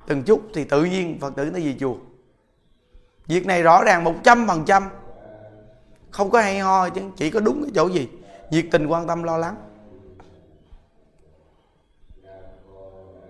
Từng 0.08 0.24
chút 0.24 0.42
thì 0.54 0.63
tự 0.63 0.84
nhiên 0.84 1.18
phật 1.20 1.36
tử 1.36 1.46
nó 1.46 1.60
về 1.60 1.75
chùa. 1.80 1.96
Việc 3.28 3.46
này 3.46 3.63
rõ 3.63 3.84
ràng 3.84 4.04
một 4.04 4.16
trăm 4.24 4.48
phần 4.48 4.66
trăm. 4.66 4.84
Không 6.12 6.30
có 6.30 6.42
hay 6.42 6.60
ho, 6.60 6.90
chứ 6.90 7.02
chỉ 7.18 7.30
có 7.30 7.40
đúng 7.40 7.63
cái 7.63 7.72
chỗ 7.75 7.88
gì. 7.88 8.10
Nhiệt 8.50 8.66
tình, 8.72 8.88
quan 8.88 9.08
tâm, 9.08 9.24
lo 9.24 9.38
lắng. 9.38 9.56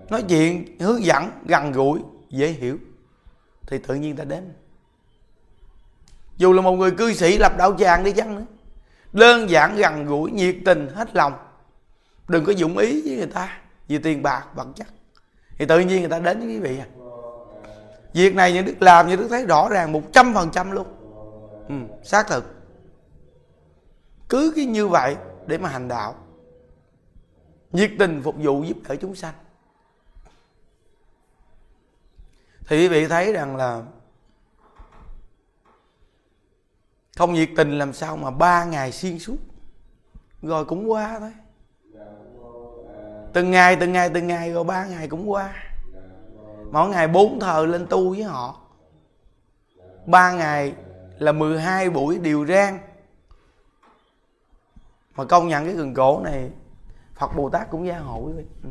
Nói 0.09 0.23
chuyện 0.29 0.79
hướng 0.79 1.03
dẫn 1.03 1.31
gần 1.45 1.71
gũi 1.71 1.99
dễ 2.29 2.47
hiểu. 2.47 2.77
Thì 3.67 3.77
tự 3.77 3.95
nhiên 3.95 4.15
ta 4.15 4.23
đến. 4.23 4.53
Dù 6.37 6.53
là 6.53 6.61
một 6.61 6.71
người 6.71 6.91
cư 6.91 7.13
sĩ 7.13 7.37
lập 7.37 7.53
đạo 7.57 7.75
tràng 7.79 8.03
đi 8.03 8.11
chăng 8.11 8.35
nữa 8.35 8.45
đơn 9.13 9.49
giản 9.49 9.75
gần 9.75 10.05
gũi 10.05 10.31
nhiệt 10.31 10.55
tình 10.65 10.87
hết 10.95 11.15
lòng. 11.15 11.33
Đừng 12.27 12.45
có 12.45 12.51
dụng 12.51 12.77
ý 12.77 13.01
với 13.05 13.17
người 13.17 13.27
ta 13.27 13.59
vì 13.87 13.97
tiền 13.97 14.23
bạc 14.23 14.45
vật 14.55 14.67
chất. 14.75 14.87
Thì 15.57 15.65
tự 15.65 15.79
nhiên 15.79 15.99
người 15.99 16.09
ta 16.09 16.19
đến 16.19 16.39
với 16.39 16.47
quý 16.47 16.59
vị 16.59 16.79
à. 16.79 16.87
Việc 18.13 18.35
này 18.35 18.53
những 18.53 18.65
đức 18.65 18.81
làm 18.81 19.07
như 19.07 19.15
đức 19.15 19.27
thấy 19.29 19.45
rõ 19.45 19.69
ràng 19.69 19.91
một 19.91 20.01
trăm 20.13 20.33
phần 20.33 20.49
trăm 20.51 20.71
luôn. 20.71 20.87
Ừ, 21.69 21.75
xác 22.03 22.27
thực. 22.27 22.55
Cứ 24.29 24.53
cái 24.55 24.65
như 24.65 24.87
vậy 24.87 25.15
để 25.47 25.57
mà 25.57 25.69
hành 25.69 25.87
đạo. 25.87 26.15
Nhiệt 27.71 27.91
tình 27.99 28.21
phục 28.23 28.35
vụ 28.37 28.63
giúp 28.63 28.77
đỡ 28.87 28.95
chúng 28.95 29.15
sanh. 29.15 29.33
Thì 32.67 32.77
quý 32.77 32.87
vị 32.87 33.07
thấy 33.07 33.33
rằng 33.33 33.55
là 33.55 33.83
không 37.17 37.33
nhiệt 37.33 37.49
tình 37.57 37.77
làm 37.77 37.93
sao 37.93 38.17
mà 38.17 38.31
ba 38.31 38.65
ngày 38.65 38.91
xuyên 38.91 39.19
suốt? 39.19 39.37
Rồi 40.41 40.65
cũng 40.65 40.91
qua 40.91 41.19
thôi. 41.19 41.31
Từng 43.33 43.51
ngày 43.51 43.75
từng 43.75 43.93
ngày 43.93 44.09
từng 44.13 44.27
ngày 44.27 44.51
rồi 44.51 44.63
ba 44.63 44.85
ngày 44.85 45.07
cũng 45.07 45.31
qua. 45.31 45.53
Mỗi 46.71 46.89
ngày 46.89 47.07
bốn 47.07 47.39
thờ 47.39 47.65
lên 47.65 47.87
tu 47.89 48.09
với 48.09 48.23
họ. 48.23 48.61
Ba 50.05 50.31
ngày 50.31 50.73
là 51.19 51.31
12 51.31 51.89
buổi 51.89 52.19
điều 52.19 52.45
rang. 52.45 52.79
Mà 55.15 55.25
công 55.25 55.47
nhận 55.47 55.65
cái 55.65 55.73
gần 55.73 55.93
cổ 55.93 56.21
này, 56.23 56.49
Phật 57.15 57.35
Bồ 57.35 57.49
Tát 57.49 57.69
cũng 57.69 57.87
gia 57.87 57.99
hộ 57.99 58.19
quý 58.19 58.33
vị. 58.37 58.43
Ừ. 58.63 58.69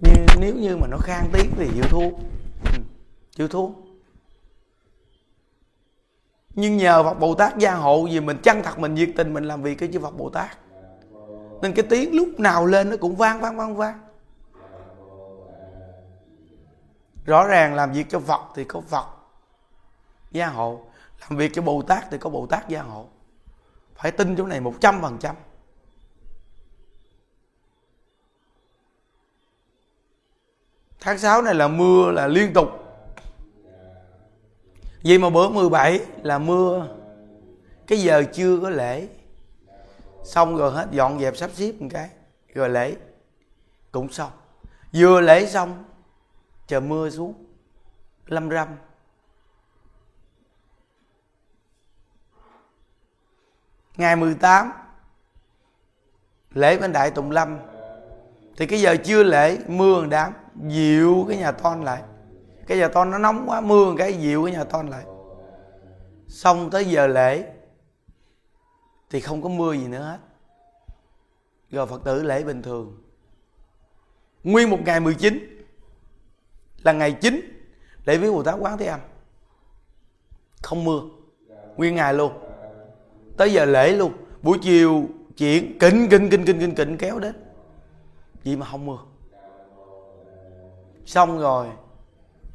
như, 0.00 0.26
nếu 0.40 0.54
như 0.54 0.76
mà 0.76 0.86
nó 0.90 0.96
khang 1.00 1.30
tiếng 1.32 1.50
thì 1.56 1.70
chịu 1.74 1.84
thua. 1.90 2.08
Ừ. 2.64 2.70
chịu 3.30 3.48
thua. 3.48 3.68
Nhưng 6.50 6.76
nhờ 6.76 7.02
Phật 7.02 7.14
Bồ 7.14 7.34
Tát 7.34 7.58
gia 7.58 7.74
hộ 7.74 8.06
vì 8.10 8.20
mình 8.20 8.38
chân 8.42 8.62
thật, 8.62 8.78
mình 8.78 8.94
nhiệt 8.94 9.10
tình, 9.16 9.34
mình 9.34 9.44
làm 9.44 9.62
việc 9.62 9.74
cái 9.74 9.88
chư 9.92 10.00
Phật 10.00 10.16
Bồ 10.16 10.30
Tát. 10.30 10.58
Nên 11.62 11.72
cái 11.72 11.84
tiếng 11.90 12.16
lúc 12.16 12.28
nào 12.40 12.66
lên 12.66 12.90
nó 12.90 12.96
cũng 12.96 13.16
vang 13.16 13.40
vang 13.40 13.56
vang 13.56 13.76
vang. 13.76 14.00
Rõ 17.24 17.46
ràng 17.46 17.74
làm 17.74 17.92
việc 17.92 18.06
cho 18.08 18.20
Phật 18.20 18.40
thì 18.54 18.64
có 18.64 18.80
Phật 18.80 19.06
gia 20.32 20.48
hộ, 20.48 20.80
làm 21.20 21.38
việc 21.38 21.54
cho 21.54 21.62
Bồ 21.62 21.82
Tát 21.82 22.10
thì 22.10 22.18
có 22.18 22.30
Bồ 22.30 22.46
Tát 22.46 22.68
gia 22.68 22.82
hộ. 22.82 23.06
Phải 23.94 24.10
tin 24.10 24.36
chỗ 24.36 24.46
này 24.46 24.60
một 24.60 24.74
trăm 24.80 25.02
phần 25.02 25.18
trăm. 25.18 25.36
Tháng 31.04 31.18
6 31.18 31.42
này 31.42 31.54
là 31.54 31.68
mưa 31.68 32.10
là 32.10 32.26
liên 32.26 32.52
tục. 32.52 32.68
Vì 35.02 35.18
mà 35.18 35.30
bữa 35.30 35.48
17 35.48 36.00
là 36.22 36.38
mưa. 36.38 36.88
Cái 37.86 37.98
giờ 37.98 38.24
chưa 38.32 38.60
có 38.60 38.70
lễ. 38.70 39.08
Xong 40.24 40.56
rồi 40.56 40.72
hết, 40.72 40.86
dọn 40.90 41.20
dẹp 41.20 41.36
sắp 41.36 41.50
xếp 41.54 41.72
một 41.80 41.88
cái, 41.90 42.10
rồi 42.54 42.68
lễ. 42.68 42.96
Cũng 43.92 44.12
xong. 44.12 44.30
Vừa 44.92 45.20
lễ 45.20 45.46
xong 45.46 45.84
chờ 46.66 46.80
mưa 46.80 47.10
xuống. 47.10 47.34
Lâm 48.26 48.50
râm. 48.50 48.68
Ngày 53.96 54.16
18 54.16 54.72
lễ 56.54 56.78
bên 56.78 56.92
đại 56.92 57.10
tùng 57.10 57.30
lâm. 57.30 57.58
Thì 58.56 58.66
cái 58.66 58.80
giờ 58.80 58.96
chưa 59.04 59.22
lễ, 59.22 59.58
mưa 59.66 60.06
đám 60.06 60.32
dịu 60.62 61.24
cái 61.28 61.38
nhà 61.38 61.52
ton 61.52 61.82
lại. 61.82 62.02
Cái 62.66 62.78
nhà 62.78 62.88
ton 62.88 63.10
nó 63.10 63.18
nóng 63.18 63.48
quá, 63.48 63.60
mưa 63.60 63.94
cái 63.98 64.12
dịu 64.12 64.44
cái 64.44 64.52
nhà 64.52 64.64
ton 64.64 64.88
lại. 64.88 65.04
Xong 66.28 66.70
tới 66.70 66.84
giờ 66.84 67.06
lễ 67.06 67.52
thì 69.10 69.20
không 69.20 69.42
có 69.42 69.48
mưa 69.48 69.72
gì 69.72 69.88
nữa 69.88 70.02
hết. 70.02 70.18
Rồi 71.70 71.86
phật 71.86 72.04
tử 72.04 72.22
lễ 72.22 72.44
bình 72.44 72.62
thường. 72.62 73.02
Nguyên 74.44 74.70
một 74.70 74.78
ngày 74.84 75.00
19 75.00 75.64
là 76.82 76.92
ngày 76.92 77.12
9 77.12 77.40
lễ 78.04 78.18
viếng 78.18 78.32
Bồ 78.32 78.42
Tát 78.42 78.54
Quán 78.58 78.78
Thế 78.78 78.86
Âm. 78.86 79.00
Không 80.62 80.84
mưa. 80.84 81.00
Nguyên 81.76 81.94
ngày 81.94 82.14
luôn. 82.14 82.32
Tới 83.36 83.52
giờ 83.52 83.64
lễ 83.64 83.92
luôn. 83.92 84.12
Buổi 84.42 84.58
chiều 84.62 85.04
chuyển 85.36 85.78
kinh 85.78 86.08
kinh 86.10 86.30
kinh 86.30 86.44
kinh 86.44 86.60
kinh 86.60 86.74
kinh 86.74 86.96
kéo 86.96 87.18
đến. 87.18 87.34
Gì 88.44 88.56
mà 88.56 88.66
không 88.66 88.86
mưa 88.86 88.98
xong 91.06 91.38
rồi, 91.38 91.66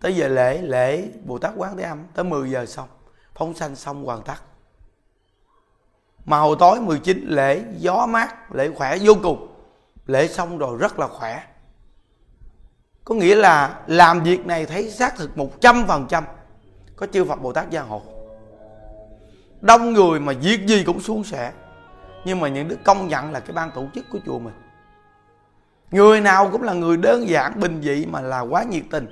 tới 0.02 0.16
giờ 0.16 0.28
lễ 0.28 0.62
lễ 0.62 1.10
Bồ 1.26 1.38
Tát 1.38 1.52
Quán 1.58 1.78
Thế 1.78 1.84
Âm, 1.84 2.04
tới 2.14 2.26
10 2.26 2.52
giờ 2.52 2.66
xong, 2.66 2.88
phóng 3.36 3.54
sanh 3.54 3.76
xong 3.76 4.06
hoàn 4.06 4.22
tất. 4.22 4.36
Mà 6.26 6.40
hồi 6.40 6.56
tối 6.60 6.82
19 6.82 7.26
lễ 7.28 7.64
gió 7.78 8.06
mát, 8.06 8.56
lễ 8.56 8.70
khỏe 8.76 8.98
vô 9.02 9.14
cùng. 9.24 9.48
Lễ 10.06 10.28
xong 10.28 10.58
rồi 10.58 10.78
rất 10.78 11.00
là 11.00 11.08
khỏe. 11.08 11.44
Có 13.06 13.16
nghĩa 13.16 13.36
là 13.36 13.82
làm 13.88 14.24
việc 14.24 14.46
này 14.46 14.66
thấy 14.66 14.92
xác 14.92 15.16
thực 15.16 15.38
một 15.38 15.62
trăm 15.62 15.86
phần 15.88 16.06
trăm, 16.10 16.24
có 16.96 17.08
chư 17.08 17.26
Phật 17.26 17.42
Bồ 17.42 17.54
Tát 17.54 17.70
gia 17.70 17.82
hộ. 17.82 18.02
Đông 19.62 19.94
người 19.94 20.20
mà 20.20 20.34
việc 20.34 20.68
gì 20.68 20.84
cũng 20.84 21.02
suôn 21.02 21.24
sẻ, 21.24 21.52
nhưng 22.26 22.40
mà 22.40 22.48
những 22.48 22.68
đứa 22.68 22.76
công 22.86 23.08
nhận 23.08 23.32
là 23.32 23.40
cái 23.40 23.54
ban 23.54 23.72
tổ 23.72 23.86
chức 23.96 24.06
của 24.12 24.20
chùa 24.26 24.40
mình 24.40 24.54
người 25.92 26.22
nào 26.22 26.50
cũng 26.52 26.64
là 26.64 26.74
người 26.74 26.98
đơn 26.98 27.30
giản, 27.30 27.60
bình 27.60 27.82
dị 27.82 28.06
mà 28.06 28.22
là 28.22 28.40
quá 28.40 28.64
nhiệt 28.64 28.84
tình. 28.92 29.08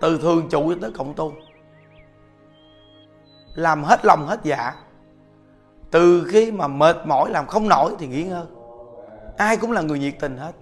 Từ 0.00 0.18
thường 0.18 0.48
trụ 0.50 0.74
tới 0.80 0.92
cộng 0.92 1.14
tu 1.14 1.32
làm 3.54 3.84
hết 3.84 4.04
lòng 4.04 4.26
hết 4.26 4.40
dạ. 4.42 4.74
Từ 5.90 6.26
khi 6.28 6.52
mà 6.52 6.68
mệt 6.68 6.96
mỏi 7.04 7.30
làm 7.30 7.46
không 7.46 7.68
nổi 7.68 7.92
thì 7.98 8.06
nghỉ 8.06 8.22
ngơi. 8.22 8.44
Ai 9.36 9.56
cũng 9.56 9.72
là 9.72 9.80
người 9.80 9.98
nhiệt 9.98 10.14
tình 10.20 10.36
hết. 10.36 10.52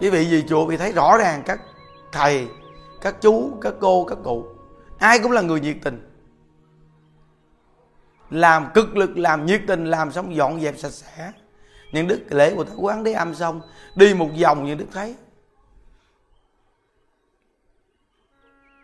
Quý 0.00 0.10
vị 0.10 0.28
về 0.30 0.42
chùa 0.48 0.66
vì 0.66 0.76
thấy 0.76 0.92
rõ 0.92 1.16
ràng 1.18 1.42
các 1.46 1.60
thầy, 2.12 2.48
các 3.00 3.16
chú, 3.20 3.50
các 3.60 3.74
cô, 3.80 4.04
các 4.04 4.18
cụ. 4.24 4.46
Ai 4.98 5.18
cũng 5.18 5.32
là 5.32 5.42
người 5.42 5.60
nhiệt 5.60 5.76
tình. 5.84 6.10
Làm 8.30 8.66
cực 8.74 8.96
lực, 8.96 9.18
làm 9.18 9.46
nhiệt 9.46 9.62
tình, 9.66 9.84
làm 9.84 10.12
xong 10.12 10.34
dọn 10.34 10.60
dẹp 10.60 10.78
sạch 10.78 10.92
sẽ 10.92 11.32
những 11.96 12.08
đức 12.08 12.20
lễ 12.30 12.54
của 12.54 12.64
thánh 12.64 12.84
quán 12.84 13.04
đế 13.04 13.12
âm 13.12 13.34
xong, 13.34 13.60
đi 13.94 14.14
một 14.14 14.28
vòng 14.42 14.64
như 14.64 14.74
đức 14.74 14.86
thấy. 14.92 15.16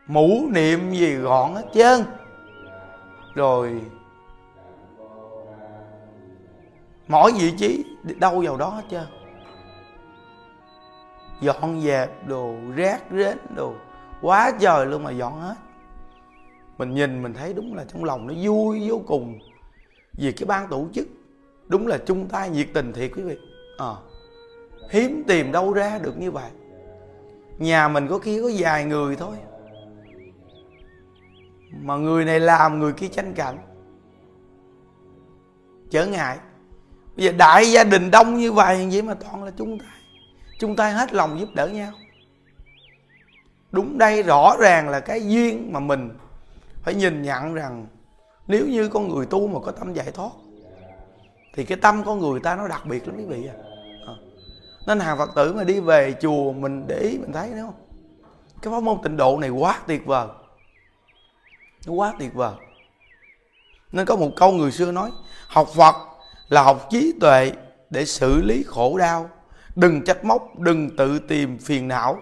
Mũ 0.06 0.46
niệm 0.50 0.92
gì 0.92 1.14
gọn 1.14 1.54
hết 1.54 1.64
trơn. 1.74 2.04
Rồi, 3.34 3.80
mỗi 7.08 7.32
vị 7.32 7.52
trí 7.58 7.84
đâu 8.18 8.42
vào 8.46 8.56
đó 8.56 8.68
hết 8.68 8.84
trơn. 8.90 9.06
Dọn 11.40 11.80
dẹp 11.80 12.28
đồ, 12.28 12.54
rác 12.76 13.02
rến 13.10 13.38
đồ, 13.56 13.74
quá 14.22 14.52
trời 14.60 14.86
luôn 14.86 15.04
mà 15.04 15.10
dọn 15.10 15.40
hết. 15.40 15.54
Mình 16.78 16.94
nhìn 16.94 17.22
mình 17.22 17.34
thấy 17.34 17.54
đúng 17.54 17.74
là 17.74 17.84
trong 17.84 18.04
lòng 18.04 18.26
nó 18.26 18.34
vui 18.42 18.88
vô 18.88 19.02
cùng 19.06 19.38
vì 20.12 20.32
cái 20.32 20.46
ban 20.46 20.68
tổ 20.68 20.86
chức 20.92 21.06
đúng 21.72 21.86
là 21.86 21.98
chung 21.98 22.28
tay 22.28 22.50
nhiệt 22.50 22.68
tình 22.74 22.92
thiệt 22.92 23.10
quý 23.16 23.22
vị. 23.22 23.36
À, 23.78 23.92
hiếm 24.90 25.24
tìm 25.26 25.52
đâu 25.52 25.72
ra 25.72 25.98
được 25.98 26.18
như 26.18 26.30
vậy. 26.30 26.50
Nhà 27.58 27.88
mình 27.88 28.08
có 28.08 28.18
khi 28.18 28.42
có 28.42 28.50
vài 28.58 28.84
người 28.84 29.16
thôi. 29.16 29.36
Mà 31.70 31.96
người 31.96 32.24
này 32.24 32.40
làm 32.40 32.78
người 32.78 32.92
kia 32.92 33.08
tranh 33.08 33.34
cạnh 33.34 33.58
trở 35.90 36.06
ngại. 36.06 36.38
Bây 37.16 37.26
giờ 37.26 37.32
đại 37.32 37.72
gia 37.72 37.84
đình 37.84 38.10
đông 38.10 38.36
như 38.36 38.52
vậy 38.52 38.88
vậy 38.92 39.02
mà 39.02 39.14
toàn 39.14 39.44
là 39.44 39.50
chung 39.50 39.78
tay. 39.78 39.98
Chung 40.58 40.76
tay 40.76 40.92
hết 40.92 41.12
lòng 41.12 41.40
giúp 41.40 41.48
đỡ 41.54 41.68
nhau. 41.68 41.92
Đúng 43.70 43.98
đây 43.98 44.22
rõ 44.22 44.56
ràng 44.58 44.88
là 44.88 45.00
cái 45.00 45.26
duyên 45.26 45.72
mà 45.72 45.80
mình 45.80 46.10
phải 46.82 46.94
nhìn 46.94 47.22
nhận 47.22 47.54
rằng 47.54 47.86
nếu 48.46 48.66
như 48.66 48.88
con 48.88 49.08
người 49.08 49.26
tu 49.26 49.46
mà 49.46 49.60
có 49.60 49.72
tâm 49.72 49.92
giải 49.92 50.10
thoát 50.10 50.30
thì 51.52 51.64
cái 51.64 51.78
tâm 51.78 52.04
con 52.04 52.18
người 52.18 52.40
ta 52.40 52.56
nó 52.56 52.68
đặc 52.68 52.86
biệt 52.86 53.08
lắm 53.08 53.16
quý 53.16 53.24
vị 53.24 53.48
à. 53.48 53.54
à. 54.06 54.14
nên 54.86 55.00
hàng 55.00 55.18
phật 55.18 55.30
tử 55.34 55.54
mà 55.54 55.64
đi 55.64 55.80
về 55.80 56.14
chùa 56.20 56.52
mình 56.52 56.84
để 56.86 56.98
ý, 56.98 57.18
mình 57.18 57.32
thấy 57.32 57.48
đúng 57.50 57.60
không? 57.60 57.74
Cái 58.62 58.72
pháp 58.72 58.82
môn 58.82 58.98
tịnh 59.02 59.16
độ 59.16 59.38
này 59.38 59.50
quá 59.50 59.80
tuyệt 59.86 60.06
vời. 60.06 60.26
Nó 61.86 61.92
quá 61.92 62.14
tuyệt 62.18 62.34
vời. 62.34 62.54
Nên 63.92 64.06
có 64.06 64.16
một 64.16 64.30
câu 64.36 64.52
người 64.52 64.72
xưa 64.72 64.92
nói, 64.92 65.10
học 65.46 65.68
phật 65.74 65.94
là 66.48 66.62
học 66.62 66.86
trí 66.90 67.12
tuệ 67.20 67.52
để 67.90 68.04
xử 68.04 68.42
lý 68.42 68.64
khổ 68.66 68.98
đau. 68.98 69.30
Đừng 69.76 70.04
trách 70.04 70.24
móc, 70.24 70.58
đừng 70.58 70.96
tự 70.96 71.18
tìm 71.18 71.58
phiền 71.58 71.88
não. 71.88 72.18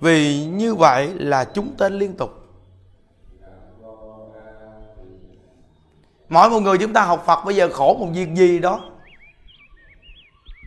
Vì 0.00 0.44
như 0.44 0.74
vậy 0.74 1.08
là 1.14 1.44
chúng 1.44 1.74
tên 1.78 1.98
liên 1.98 2.16
tục. 2.16 2.43
Mỗi 6.34 6.50
một 6.50 6.60
người 6.60 6.78
chúng 6.78 6.92
ta 6.92 7.04
học 7.04 7.22
phật 7.26 7.44
bây 7.44 7.56
giờ 7.56 7.68
khổ 7.72 7.96
một 8.00 8.08
việc 8.14 8.28
gì 8.34 8.58
đó 8.58 8.80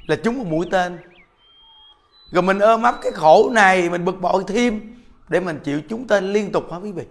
là 0.08 0.16
chúng 0.24 0.38
một 0.38 0.46
mũi 0.48 0.68
tên. 0.72 0.98
Rồi 2.32 2.44
mình 2.44 2.60
ôm 2.60 2.84
ấp 2.84 2.96
cái 3.02 3.12
khổ 3.12 3.50
này, 3.50 3.90
mình 3.90 4.06
bực 4.06 4.22
bội 4.22 4.44
thêm 4.48 5.04
để 5.28 5.40
mình 5.40 5.60
chịu 5.64 5.82
chúng 5.90 6.08
tên 6.08 6.34
liên 6.34 6.52
tục 6.52 6.72
hả 6.72 6.78
quý 6.78 6.92
vị? 6.92 7.04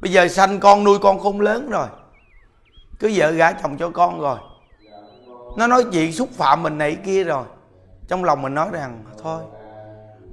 Bây 0.00 0.12
giờ 0.12 0.28
sanh 0.28 0.60
con 0.60 0.84
nuôi 0.84 0.98
con 0.98 1.18
không 1.18 1.40
lớn 1.40 1.70
rồi. 1.70 1.86
Cứ 2.98 3.12
vợ 3.14 3.30
gả 3.30 3.52
chồng 3.52 3.76
cho 3.78 3.90
con 3.90 4.20
rồi. 4.20 4.38
Nó 5.56 5.66
nói 5.66 5.84
chuyện 5.92 6.12
xúc 6.12 6.28
phạm 6.32 6.62
mình 6.62 6.78
này 6.78 6.96
kia 7.04 7.24
rồi. 7.24 7.44
Trong 8.08 8.24
lòng 8.24 8.42
mình 8.42 8.54
nói 8.54 8.68
rằng, 8.72 9.04
thôi 9.22 9.42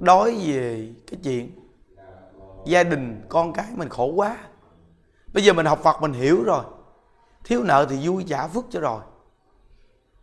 đối 0.00 0.34
về 0.34 0.88
cái 1.10 1.20
chuyện 1.24 1.50
gia 2.66 2.82
đình 2.82 3.22
con 3.28 3.52
cái 3.52 3.66
mình 3.74 3.88
khổ 3.88 4.06
quá. 4.06 4.36
Bây 5.34 5.44
giờ 5.44 5.52
mình 5.52 5.66
học 5.66 5.80
phật 5.82 6.02
mình 6.02 6.12
hiểu 6.12 6.42
rồi 6.44 6.64
thiếu 7.44 7.62
nợ 7.62 7.86
thì 7.90 8.08
vui 8.08 8.24
trả 8.28 8.48
phước 8.48 8.64
cho 8.70 8.80
rồi. 8.80 9.00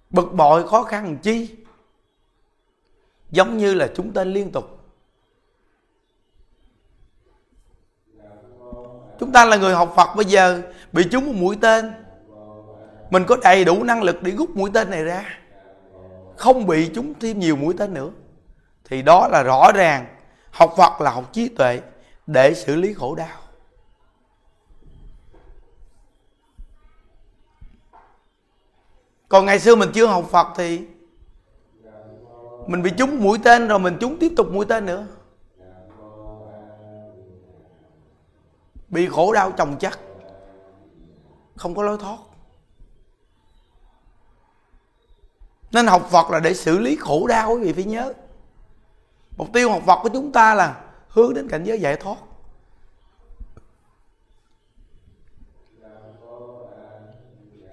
Bực 0.10 0.34
bội 0.34 0.68
khó 0.68 0.84
khăn 0.84 1.06
làm 1.06 1.18
chi? 1.18 1.56
Giống 3.32 3.58
như 3.58 3.74
là 3.74 3.90
chúng 3.96 4.14
tên 4.14 4.34
liên 4.34 4.52
tục. 4.52 4.78
Chúng 9.20 9.32
ta 9.32 9.46
là 9.46 9.58
người 9.58 9.76
học 9.76 9.94
phật 9.96 10.16
bây 10.16 10.26
giờ, 10.26 10.62
bị 10.92 11.04
trúng 11.12 11.26
một 11.26 11.34
mũi 11.36 11.58
tên. 11.62 11.92
Mình 13.10 13.24
có 13.28 13.38
đầy 13.44 13.66
đủ 13.66 13.84
năng 13.84 14.04
lực 14.04 14.24
để 14.24 14.32
rút 14.32 14.50
mũi 14.50 14.70
tên 14.74 14.90
này 14.90 15.04
ra. 15.04 15.26
Không 16.38 16.68
bị 16.68 16.92
chúng 16.96 17.14
thêm 17.20 17.40
nhiều 17.40 17.56
mũi 17.56 17.74
tên 17.78 17.94
nữa. 17.94 18.10
Thì 18.86 19.02
đó 19.02 19.28
là 19.28 19.44
rõ 19.44 19.72
ràng, 19.72 20.06
học 20.52 20.74
phật 20.78 21.02
là 21.02 21.12
học 21.12 21.34
trí 21.34 21.48
tuệ 21.48 21.82
để 22.28 22.54
xử 22.54 22.76
lý 22.76 22.94
khổ 22.94 23.16
đau. 23.16 23.38
Còn 29.32 29.46
ngày 29.46 29.60
xưa 29.60 29.76
mình 29.76 29.90
chưa 29.94 30.06
học 30.06 30.26
phật 30.32 30.48
thì 30.56 30.82
mình 32.68 32.84
bị 32.84 32.92
trúng 32.98 33.24
mũi 33.24 33.40
tên 33.44 33.68
rồi 33.68 33.80
mình 33.80 33.98
trúng 34.00 34.18
tiếp 34.20 34.34
tục 34.38 34.48
mũi 34.52 34.66
tên 34.66 34.86
nữa. 34.86 35.08
Bị 38.90 39.08
khổ 39.10 39.34
đau 39.34 39.52
chồng 39.52 39.78
chất 39.80 40.00
không 41.56 41.76
có 41.76 41.84
lối 41.84 41.98
thoát. 41.98 42.18
Nên 45.72 45.88
học 45.88 46.08
phật 46.12 46.32
là 46.32 46.40
để 46.40 46.54
xử 46.54 46.80
lý 46.80 46.96
khổ 46.96 47.28
đau 47.28 47.52
quý 47.54 47.62
vị 47.64 47.74
phải 47.74 47.84
nhớ. 47.84 48.14
Mục 49.38 49.48
tiêu 49.54 49.72
học 49.72 49.82
phật 49.86 50.00
của 50.04 50.10
chúng 50.10 50.32
ta 50.32 50.54
là 50.54 50.82
hướng 51.08 51.34
đến 51.34 51.48
cảnh 51.48 51.64
giới 51.64 51.82
giải 51.82 51.96
thoát. 51.96 52.18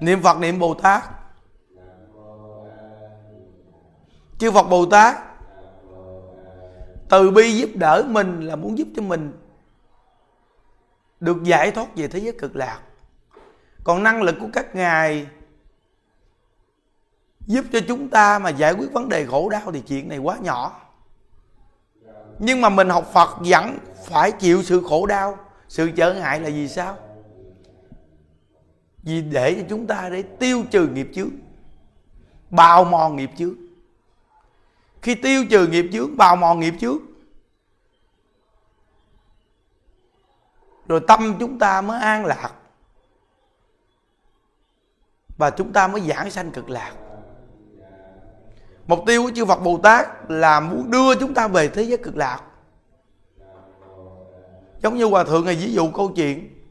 Niệm 0.01 0.23
phật, 0.23 0.38
niệm 0.38 0.59
bồ 0.59 0.75
tát 0.75 1.17
chư 4.38 4.51
phật 4.51 4.62
bồ 4.62 4.87
tát, 4.87 5.16
từ 7.09 7.31
bi 7.31 7.53
giúp 7.53 7.70
đỡ 7.74 8.05
mình 8.09 8.40
là 8.40 8.57
muốn 8.57 8.79
giúp 8.79 8.88
cho 8.96 9.03
mình 9.03 9.33
được 11.20 11.44
giải 11.44 11.70
thoát 11.70 11.96
về 11.96 12.09
thế 12.09 12.18
giới 12.18 12.33
cực 12.33 12.57
lạc. 12.57 12.81
Còn 13.85 14.03
năng 14.03 14.22
lực 14.22 14.37
của 14.40 14.48
các 14.53 14.74
ngài 14.74 15.27
giúp 17.46 17.64
cho 17.72 17.81
chúng 17.88 18.09
ta 18.09 18.38
mà 18.38 18.51
giải 18.51 18.72
quyết 18.72 18.92
vấn 18.92 19.09
đề 19.09 19.27
khổ 19.27 19.48
đau 19.48 19.72
thì 19.72 19.81
chuyện 19.81 20.09
này 20.09 20.18
quá 20.18 20.37
nhỏ. 20.40 20.81
Nhưng 22.38 22.61
mà 22.61 22.68
mình 22.68 22.88
học 22.88 23.11
phật 23.12 23.37
vẫn 23.40 23.79
phải 24.07 24.33
chịu 24.33 24.62
sự 24.62 24.83
khổ 24.88 25.07
đau, 25.07 25.38
sự 25.68 25.90
trở 25.90 26.14
ngại 26.14 26.40
là 26.40 26.51
vì 26.51 26.68
sao? 26.68 26.96
Vì 29.03 29.22
để 29.22 29.55
cho 29.55 29.66
chúng 29.68 29.87
ta 29.87 30.09
để 30.12 30.22
tiêu 30.22 30.64
trừ 30.70 30.88
nghiệp 30.88 31.11
chướng, 31.14 31.31
bào 32.51 32.85
mòn 32.85 33.16
nghiệp 33.16 33.31
chướng 33.37 33.67
khi 35.02 35.14
tiêu 35.14 35.44
trừ 35.50 35.66
nghiệp 35.66 35.87
chướng, 35.92 36.16
bào 36.16 36.37
mòn 36.37 36.61
nghiệp 36.61 36.74
chướng. 36.80 36.98
Rồi 40.88 41.00
tâm 41.08 41.37
chúng 41.40 41.58
ta 41.58 41.80
mới 41.80 42.00
an 42.00 42.24
lạc. 42.26 42.52
Và 45.38 45.50
chúng 45.50 45.72
ta 45.72 45.88
mới 45.88 46.00
giảng 46.00 46.30
sanh 46.30 46.50
cực 46.50 46.70
lạc. 46.70 46.92
Mục 48.87 49.00
tiêu 49.06 49.22
của 49.22 49.30
chư 49.34 49.44
Phật 49.44 49.62
Bồ 49.62 49.78
Tát 49.82 50.06
là 50.28 50.61
muốn 50.61 50.90
đưa 50.90 51.14
chúng 51.14 51.34
ta 51.34 51.48
về 51.48 51.68
thế 51.68 51.82
giới 51.82 51.98
cực 51.98 52.16
lạc. 52.16 52.42
Giống 54.82 54.96
như 54.96 55.04
hòa 55.04 55.24
thượng 55.24 55.44
này 55.44 55.56
ví 55.56 55.72
dụ 55.72 55.90
câu 55.90 56.12
chuyện. 56.16 56.64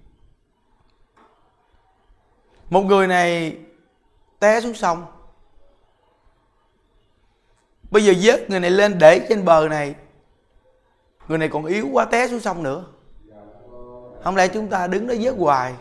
Một 2.69 2.81
người 2.81 3.07
này 3.07 3.57
té 4.39 4.61
xuống 4.61 4.73
sông 4.73 5.05
bây 7.91 8.05
giờ 8.05 8.13
vớt 8.21 8.49
người 8.49 8.59
này 8.59 8.71
lên 8.71 8.99
để 8.99 9.25
trên 9.29 9.45
bờ 9.45 9.67
này. 9.69 9.95
Người 11.27 11.37
này 11.37 11.49
còn 11.49 11.65
yếu 11.65 11.87
quá 11.91 12.05
té 12.05 12.27
xuống 12.27 12.39
sông 12.39 12.63
nữa. 12.63 12.85
Không 14.23 14.35
lẽ 14.35 14.47
chúng 14.47 14.67
ta 14.67 14.87
đứng 14.87 15.07
đó 15.07 15.13
vớt 15.21 15.35
hoài. 15.37 15.73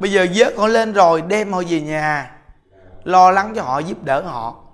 Bây 0.00 0.12
giờ 0.12 0.26
vớt 0.34 0.56
họ 0.56 0.68
lên 0.68 0.92
rồi 0.92 1.22
đem 1.22 1.52
họ 1.52 1.62
về 1.68 1.80
nhà. 1.80 2.36
Lo 3.04 3.30
lắng 3.30 3.52
cho 3.56 3.62
họ, 3.62 3.78
giúp 3.78 4.04
đỡ 4.04 4.22
họ. 4.22 4.64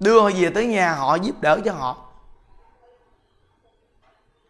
Đưa 0.00 0.20
họ 0.20 0.30
về 0.38 0.50
tới 0.50 0.66
nhà 0.66 0.94
họ, 0.94 1.14
giúp 1.14 1.40
đỡ 1.40 1.60
cho 1.64 1.72
họ. 1.72 1.96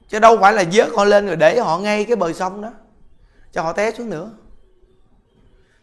Chứ 0.08 0.18
đâu 0.18 0.38
phải 0.40 0.52
là 0.52 0.64
vớt 0.72 0.88
họ 0.96 1.04
lên 1.04 1.26
rồi 1.26 1.36
để 1.36 1.60
họ 1.60 1.78
ngay 1.78 2.04
cái 2.04 2.16
bờ 2.16 2.32
sông 2.32 2.62
đó. 2.62 2.70
Cho 3.52 3.62
họ 3.62 3.72
té 3.72 3.90
xuống 3.92 4.10
nữa. 4.10 4.30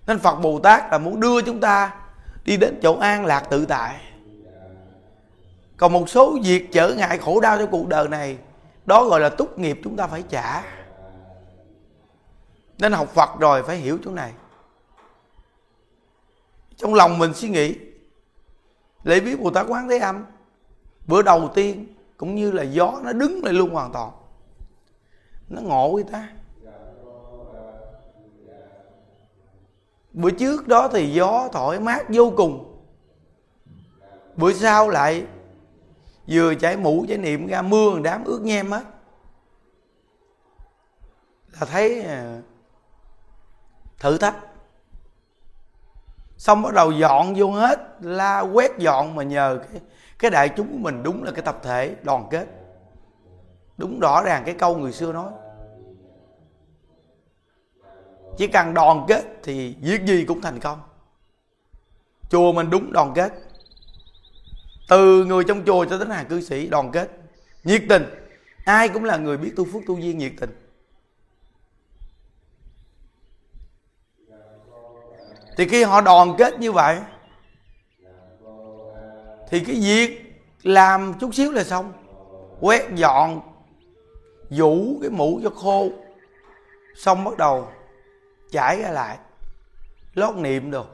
Nên 0.08 0.20
phật 0.20 0.36
bồ 0.36 0.60
tát 0.60 0.92
là 0.92 0.98
muốn 0.98 1.20
đưa 1.20 1.42
chúng 1.42 1.60
ta 1.60 2.01
đi 2.46 2.58
đến 2.58 2.80
chỗ 2.82 2.98
an 2.98 3.26
lạc 3.26 3.48
tự 3.50 3.66
tại. 3.66 4.02
Còn 5.78 5.94
một 5.94 6.10
số 6.10 6.38
việc 6.44 6.72
trở 6.72 6.94
ngại 6.94 7.18
khổ 7.18 7.40
đau 7.40 7.58
trong 7.58 7.72
cuộc 7.72 7.88
đời 7.88 8.08
này, 8.08 8.38
đó 8.86 9.06
gọi 9.06 9.20
là 9.20 9.30
túc 9.30 9.60
nghiệp 9.60 9.80
chúng 9.84 9.98
ta 9.98 10.08
phải 10.08 10.24
trả. 10.30 10.64
Nên 12.78 12.92
học 12.92 13.10
phật 13.10 13.30
rồi 13.40 13.64
phải 13.64 13.78
hiểu 13.78 13.98
chỗ 14.06 14.12
này. 14.12 14.34
Trong 16.78 16.94
lòng 16.94 17.18
mình 17.18 17.34
suy 17.34 17.50
nghĩ, 17.50 17.76
lễ 19.04 19.20
viết 19.20 19.40
bồ 19.40 19.50
tát 19.50 19.66
quán 19.70 19.90
thế 19.90 20.00
âm, 20.00 20.26
bữa 21.08 21.22
đầu 21.22 21.52
tiên 21.56 21.96
cũng 22.18 22.36
như 22.36 22.52
là 22.52 22.64
gió 22.64 23.00
nó 23.04 23.14
đứng 23.14 23.44
lại 23.44 23.54
luôn 23.54 23.70
hoàn 23.70 23.92
toàn. 23.92 24.12
Nó 25.50 25.62
ngộ 25.62 25.92
người 25.94 26.04
ta. 26.04 26.30
Bữa 30.14 30.32
trước 30.32 30.68
đó 30.68 30.88
thì 30.88 31.14
gió 31.14 31.50
thổi 31.54 31.80
mát 31.80 32.06
vô 32.10 32.34
cùng. 32.38 32.82
Bữa 34.36 34.54
sau 34.54 34.90
lại 34.90 35.26
vừa 36.28 36.56
chảy 36.56 36.78
mũ 36.78 37.06
chảy 37.08 37.18
niệm 37.18 37.48
ra 37.48 37.62
mưa 37.62 38.00
đám 38.04 38.24
ướt 38.24 38.42
nhem 38.42 38.72
hết 38.72 38.84
là 41.60 41.66
thấy 41.66 42.02
à, 42.02 42.42
thử 44.00 44.18
thách. 44.18 44.36
Xong 46.38 46.62
bắt 46.62 46.74
đầu 46.74 46.92
dọn 46.92 47.34
vô 47.38 47.52
hết, 47.52 47.80
la 48.02 48.40
quét 48.40 48.78
dọn 48.78 49.16
mà 49.16 49.24
nhờ 49.24 49.60
cái 49.72 49.82
cái 50.20 50.32
đại 50.32 50.50
chúng 50.50 50.72
của 50.72 50.78
mình 50.78 51.04
đúng 51.04 51.24
là 51.24 51.32
cái 51.32 51.42
tập 51.42 51.60
thể 51.64 51.96
đoàn 52.04 52.28
kết. 52.32 52.48
Đúng 53.78 54.00
rõ 54.00 54.22
ràng 54.24 54.44
cái 54.46 54.56
câu 54.56 54.78
người 54.78 54.92
xưa 54.92 55.14
nói 55.14 55.32
chỉ 58.42 58.48
cần 58.48 58.74
đoàn 58.74 59.06
kết 59.08 59.24
thì 59.44 59.76
việc 59.82 60.06
gì 60.06 60.26
cũng 60.26 60.42
thành 60.42 60.60
công. 60.60 60.82
Chùa 62.30 62.52
mình 62.52 62.70
đúng 62.70 62.92
đoàn 62.92 63.12
kết. 63.16 63.34
Từ 64.90 65.26
người 65.26 65.44
trong 65.44 65.66
chùa 65.66 65.86
cho 65.86 65.98
đến 65.98 66.10
hàng 66.10 66.26
cư 66.26 66.42
sĩ, 66.42 66.68
đoàn 66.68 66.92
kết, 66.92 67.10
nhiệt 67.64 67.82
tình. 67.90 68.04
Ai 68.66 68.90
cũng 68.90 69.04
là 69.04 69.18
người 69.18 69.38
biết 69.38 69.54
tu 69.56 69.66
phước 69.66 69.82
tu 69.88 69.98
duyên 69.98 70.18
nhiệt 70.18 70.32
tình. 70.40 70.50
Thì 75.58 75.68
khi 75.68 75.84
họ 75.84 76.02
đoàn 76.02 76.36
kết 76.38 76.60
như 76.60 76.72
vậy, 76.72 77.00
thì 79.50 79.60
cái 79.60 79.76
việc 79.76 80.34
làm 80.64 81.14
chút 81.20 81.36
xíu 81.36 81.52
là 81.52 81.64
xong. 81.64 81.94
Quét 82.60 82.90
dọn 82.96 83.42
vũ 84.50 85.00
cái 85.02 85.10
mũ 85.10 85.40
cho 85.44 85.50
khô, 85.50 85.90
xong 86.96 87.24
bắt 87.24 87.38
đầu 87.38 87.68
chảy 88.52 88.82
ra 88.82 88.90
lại. 88.90 89.18
Lót 90.14 90.36
niệm 90.36 90.72
đồ. 90.72 90.86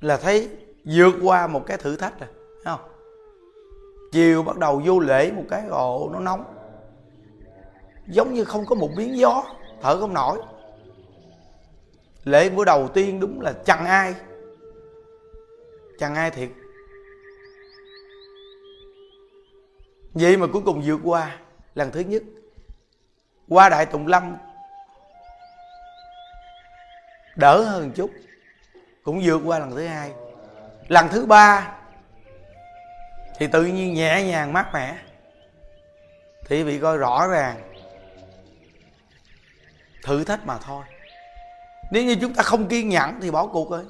Là 0.00 0.16
thấy 0.16 0.48
vượt 0.84 1.14
qua 1.22 1.46
một 1.46 1.66
cái 1.66 1.76
thử 1.76 1.96
thách 1.96 2.20
rồi, 2.20 2.28
thấy 2.64 2.76
không? 2.76 2.90
Chiều 4.12 4.42
bắt 4.42 4.58
đầu 4.58 4.82
vô 4.84 4.98
lễ 4.98 5.32
một 5.32 5.44
cái, 5.50 5.66
ồ, 5.68 6.10
nó 6.12 6.20
nóng. 6.20 6.44
Giống 8.08 8.34
như 8.34 8.44
không 8.44 8.66
có 8.66 8.74
một 8.74 8.90
biến 8.96 9.18
gió, 9.18 9.44
thở 9.82 10.00
không 10.00 10.14
nổi. 10.14 10.38
Lễ 12.24 12.48
bữa 12.48 12.64
đầu 12.64 12.88
tiên 12.88 13.20
đúng 13.20 13.40
là 13.40 13.52
chẳng 13.64 13.86
ai? 13.86 14.14
Chẳng 15.98 16.14
ai 16.14 16.30
thiệt? 16.30 16.48
Vậy 20.14 20.36
mà 20.36 20.46
cuối 20.52 20.62
cùng 20.64 20.82
vượt 20.86 21.00
qua, 21.04 21.38
lần 21.74 21.90
thứ 21.90 22.00
nhất. 22.00 22.22
Qua 23.48 23.68
đại 23.68 23.86
tùng 23.86 24.06
lâm 24.06 24.36
đỡ 27.40 27.62
hơn 27.62 27.92
chút, 27.92 28.10
cũng 29.02 29.20
vượt 29.24 29.40
qua 29.44 29.58
lần 29.58 29.70
thứ 29.70 29.86
hai. 29.86 30.12
Lần 30.88 31.08
thứ 31.08 31.26
ba 31.26 31.72
thì 33.38 33.46
tự 33.46 33.64
nhiên 33.64 33.94
nhẹ 33.94 34.24
nhàng, 34.24 34.52
mát 34.52 34.66
mẻ. 34.74 34.96
Thì 36.46 36.62
vị 36.62 36.78
coi 36.78 36.96
rõ 36.96 37.26
ràng, 37.26 37.72
thử 40.04 40.24
thách 40.24 40.46
mà 40.46 40.58
thôi. 40.58 40.84
Nếu 41.92 42.04
như 42.04 42.16
chúng 42.20 42.34
ta 42.34 42.42
không 42.42 42.68
kiên 42.68 42.88
nhẫn 42.88 43.20
thì 43.20 43.30
bỏ 43.30 43.46
cuộc 43.46 43.70
rồi. 43.70 43.84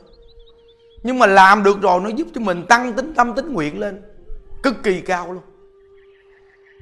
Nhưng 1.02 1.18
mà 1.18 1.26
làm 1.26 1.62
được 1.62 1.80
rồi, 1.80 2.00
nó 2.00 2.08
giúp 2.08 2.26
cho 2.34 2.40
mình 2.40 2.66
tăng 2.66 2.92
tính 2.92 3.14
tâm, 3.14 3.34
tính 3.34 3.52
nguyện 3.52 3.80
lên. 3.80 4.02
Cực 4.62 4.74
kỳ 4.82 5.00
cao 5.00 5.32
luôn. 5.32 5.42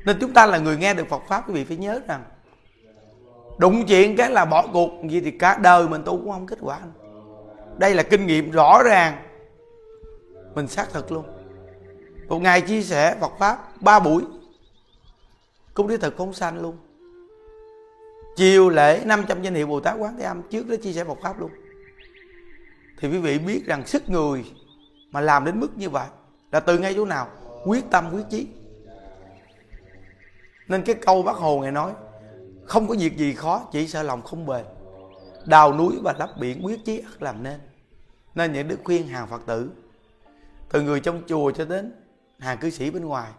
Nên 0.05 0.19
chúng 0.21 0.33
ta 0.33 0.47
là 0.47 0.59
người 0.59 0.77
nghe 0.77 0.95
được 0.95 1.09
Phật 1.09 1.23
pháp, 1.29 1.49
quý 1.49 1.55
vị 1.55 1.65
phải 1.65 1.77
nhớ 1.77 2.01
rằng 2.09 2.25
đụng 3.59 3.87
chuyện 3.87 4.17
cái 4.17 4.31
là 4.31 4.45
bỏ 4.45 4.67
cuộc. 4.73 4.91
Gì 5.09 5.21
thì 5.21 5.31
cả 5.31 5.59
đời 5.63 5.89
mình 5.89 6.03
tu 6.05 6.17
cũng 6.17 6.31
không 6.31 6.47
kết 6.47 6.59
quả. 6.61 6.81
Đây 7.77 7.95
là 7.95 8.03
kinh 8.03 8.27
nghiệm 8.27 8.51
rõ 8.51 8.83
ràng. 8.83 9.23
Mình 10.55 10.69
xác 10.69 10.93
thực 10.93 11.13
luôn. 11.13 11.25
Một 12.29 12.39
ngày 12.39 12.61
chia 12.61 12.83
sẻ 12.83 13.17
Phật 13.21 13.33
pháp 13.39 13.83
ba 13.83 14.01
buổi. 14.01 14.23
Cũng 15.75 15.89
đi 15.89 15.97
thực 15.97 16.17
không 16.17 16.33
sanh 16.33 16.63
luôn. 16.63 16.77
Chiều 18.37 18.69
lễ 18.69 19.03
500 19.05 19.43
danh 19.43 19.55
hiệu 19.55 19.67
Bồ 19.67 19.81
Tát 19.81 19.97
Quán 19.99 20.15
Thế 20.19 20.25
Âm 20.25 20.43
trước 20.43 20.69
đó 20.69 20.77
chia 20.83 20.93
sẻ 20.93 21.05
Phật 21.05 21.19
pháp 21.23 21.41
luôn. 21.41 21.51
Thì 23.01 23.09
quý 23.09 23.19
vị 23.19 23.39
biết 23.39 23.63
rằng 23.67 23.87
sức 23.87 24.11
người 24.11 24.45
mà 25.11 25.21
làm 25.21 25.45
đến 25.45 25.61
mức 25.61 25.69
như 25.77 25.91
vậy 25.91 26.07
là 26.53 26.61
từ 26.61 26.79
ngay 26.79 26.95
chỗ 26.95 27.05
nào? 27.05 27.29
Quyết 27.65 27.85
tâm, 27.91 28.11
quyết 28.15 28.25
chí. 28.31 28.47
Nên 30.69 30.83
cái 30.83 30.95
câu 30.95 31.23
bác 31.23 31.37
hồ 31.37 31.61
ngày 31.61 31.73
nói 31.73 31.93
không 32.69 32.89
có 32.89 32.95
việc 32.99 33.17
gì 33.17 33.35
khó, 33.35 33.67
chỉ 33.73 33.89
sợ 33.89 34.03
lòng 34.03 34.23
không 34.23 34.47
bền. 34.47 34.65
Đào 35.47 35.75
núi 35.75 35.95
và 36.05 36.15
lấp 36.19 36.31
biển 36.41 36.61
quyết 36.65 36.85
chí 36.85 36.99
ắt 36.99 37.23
làm 37.23 37.43
nên. 37.43 37.61
Nên 38.35 38.53
những 38.53 38.69
đức 38.69 38.79
khuyên 38.85 39.09
hàng 39.09 39.29
phật 39.29 39.43
tử, 39.47 39.71
từ 40.73 40.83
người 40.83 41.01
trong 41.01 41.23
chùa 41.27 41.51
cho 41.51 41.65
đến 41.65 41.93
hàng 42.39 42.59
cư 42.59 42.71
sĩ 42.71 42.91
bên 42.91 43.05
ngoài, 43.05 43.31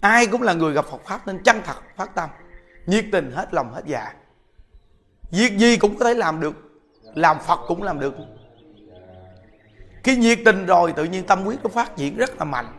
ai 0.00 0.26
cũng 0.26 0.42
là 0.42 0.52
người 0.52 0.72
gặp 0.72 0.86
Phật 0.86 1.00
pháp 1.04 1.26
nên 1.26 1.42
chân 1.44 1.56
thật, 1.64 1.76
phát 1.96 2.14
tâm, 2.14 2.30
nhiệt 2.86 3.04
tình 3.12 3.30
hết 3.30 3.54
lòng 3.54 3.74
hết 3.74 3.82
dạ. 3.86 4.14
Việc 5.30 5.58
gì 5.58 5.76
cũng 5.76 5.96
có 5.96 6.04
thể 6.04 6.14
làm 6.14 6.40
được, 6.40 6.54
làm 7.14 7.38
Phật 7.40 7.60
cũng 7.66 7.82
làm 7.82 8.00
được. 8.00 8.14
Khi 10.04 10.16
nhiệt 10.16 10.38
tình 10.44 10.66
rồi 10.66 10.92
tự 10.92 11.04
nhiên 11.04 11.26
tâm 11.26 11.44
quyết 11.44 11.58
nó 11.62 11.68
phát 11.68 11.96
triển 11.96 12.16
rất 12.16 12.38
là 12.38 12.44
mạnh, 12.44 12.78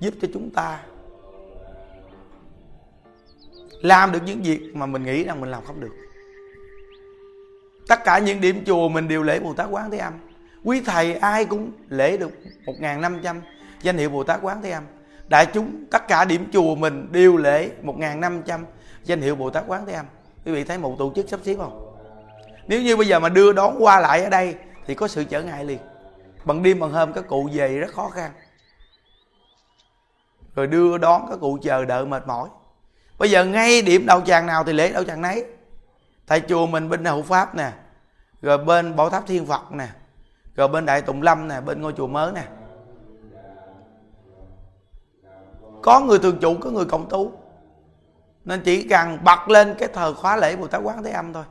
giúp 0.00 0.14
cho 0.22 0.28
chúng 0.32 0.50
ta 0.50 0.82
làm 3.80 4.12
được 4.12 4.20
những 4.24 4.42
việc 4.42 4.60
mà 4.74 4.86
mình 4.86 5.04
nghĩ 5.04 5.24
rằng 5.24 5.40
mình 5.40 5.50
làm 5.50 5.64
không 5.64 5.80
được. 5.80 5.92
Tất 7.88 8.04
cả 8.04 8.18
những 8.18 8.40
điểm 8.40 8.64
chùa 8.66 8.88
mình 8.88 9.08
đều 9.08 9.22
lễ 9.22 9.40
Bồ 9.40 9.54
Tát 9.54 9.66
Quán 9.70 9.90
Thế 9.90 9.98
Âm. 9.98 10.12
Quý 10.64 10.80
thầy 10.80 11.14
ai 11.14 11.44
cũng 11.44 11.72
lễ 11.88 12.16
được 12.16 12.30
1.500 12.64 13.40
danh 13.82 13.96
hiệu 13.96 14.10
Bồ 14.10 14.24
Tát 14.24 14.38
Quán 14.42 14.62
Thế 14.62 14.70
Âm. 14.70 14.82
Đại 15.28 15.46
chúng, 15.46 15.84
tất 15.90 16.08
cả 16.08 16.24
điểm 16.24 16.50
chùa 16.52 16.74
mình 16.74 17.08
đều 17.12 17.36
lễ 17.36 17.70
1.500 17.82 18.60
danh 19.04 19.20
hiệu 19.20 19.34
Bồ 19.34 19.50
Tát 19.50 19.64
Quán 19.66 19.86
Thế 19.86 19.92
Âm. 19.92 20.06
Quý 20.44 20.52
vị 20.52 20.64
thấy 20.64 20.78
một 20.78 20.96
tổ 20.98 21.12
chức 21.16 21.28
sắp 21.28 21.40
xếp 21.42 21.54
không? 21.58 21.96
Nếu 22.68 22.82
như 22.82 22.96
bây 22.96 23.06
giờ 23.06 23.20
mà 23.20 23.28
đưa 23.28 23.52
đón 23.52 23.76
qua 23.78 24.00
lại 24.00 24.24
ở 24.24 24.30
đây 24.30 24.54
thì 24.86 24.94
có 24.94 25.08
sự 25.08 25.24
trở 25.24 25.42
ngại 25.42 25.64
liền. 25.64 25.78
Bằng 26.44 26.62
đêm 26.62 26.80
bằng 26.80 26.90
hôm 26.90 27.12
các 27.12 27.28
cụ 27.28 27.48
về 27.52 27.78
rất 27.78 27.92
khó 27.94 28.08
khăn. 28.08 28.30
Rồi 30.54 30.66
đưa 30.66 30.98
đón 30.98 31.26
các 31.30 31.38
cụ 31.40 31.58
chờ 31.62 31.84
đợi 31.84 32.06
mệt 32.06 32.26
mỏi 32.26 32.48
bây 33.18 33.30
giờ 33.30 33.44
ngay 33.44 33.82
điểm 33.82 34.06
đầu 34.06 34.20
tràng 34.20 34.46
nào 34.46 34.64
thì 34.64 34.72
lễ 34.72 34.92
đầu 34.92 35.04
tràng 35.04 35.20
nấy. 35.20 35.44
Tại 36.26 36.42
chùa 36.48 36.66
mình 36.66 36.88
bên 36.88 37.04
hậu 37.04 37.22
pháp 37.22 37.54
nè, 37.54 37.72
rồi 38.42 38.58
bên 38.58 38.96
bảo 38.96 39.10
tháp 39.10 39.26
thiên 39.26 39.46
phật 39.46 39.72
nè, 39.72 39.88
rồi 40.54 40.68
bên 40.68 40.86
đại 40.86 41.02
tùng 41.02 41.22
lâm 41.22 41.48
nè, 41.48 41.60
bên 41.60 41.82
ngôi 41.82 41.92
chùa 41.92 42.06
mới 42.06 42.32
nè. 42.32 42.44
Có 45.82 46.00
người 46.00 46.18
thường 46.18 46.38
trụ, 46.40 46.56
có 46.60 46.70
người 46.70 46.84
cộng 46.84 47.08
tu. 47.08 47.32
Nên 48.44 48.60
chỉ 48.64 48.88
cần 48.88 49.18
bật 49.24 49.48
lên 49.48 49.74
cái 49.78 49.88
thờ 49.88 50.14
khóa 50.14 50.36
lễ 50.36 50.56
bồ 50.56 50.66
tát 50.66 50.82
quán 50.84 51.02
thế 51.02 51.10
âm 51.10 51.32
thôi. 51.32 51.44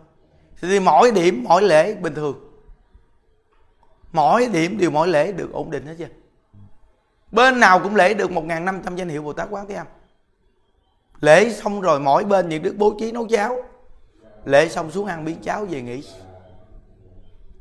Thì 0.61 0.79
mỗi 0.79 1.11
điểm, 1.11 1.43
mỗi 1.47 1.61
lễ 1.61 1.93
bình 1.95 2.13
thường. 2.13 2.51
Mỗi 4.11 4.47
điểm 4.47 4.77
đều 4.77 4.91
mỗi 4.91 5.07
lễ 5.07 5.31
được 5.31 5.51
ổn 5.51 5.71
định 5.71 5.85
hết 5.85 5.95
chưa 5.97 6.07
bên 7.31 7.59
nào 7.59 7.79
cũng 7.79 7.95
lễ 7.95 8.13
được 8.13 8.31
1.500 8.31 8.95
danh 8.95 9.09
hiệu 9.09 9.23
bồ 9.23 9.33
tát 9.33 9.47
quán 9.49 9.67
thế 9.67 9.75
âm 9.75 9.87
lễ 11.21 11.49
xong 11.49 11.81
rồi 11.81 11.99
mỗi 11.99 12.23
bên 12.23 12.49
những 12.49 12.63
đức 12.63 12.75
bố 12.77 12.95
trí 12.99 13.11
nấu 13.11 13.27
cháo. 13.27 13.63
Lễ 14.45 14.69
xong 14.69 14.91
xuống 14.91 15.05
ăn 15.05 15.25
miếng 15.25 15.41
cháo 15.41 15.65
về 15.65 15.81
nghỉ. 15.81 16.03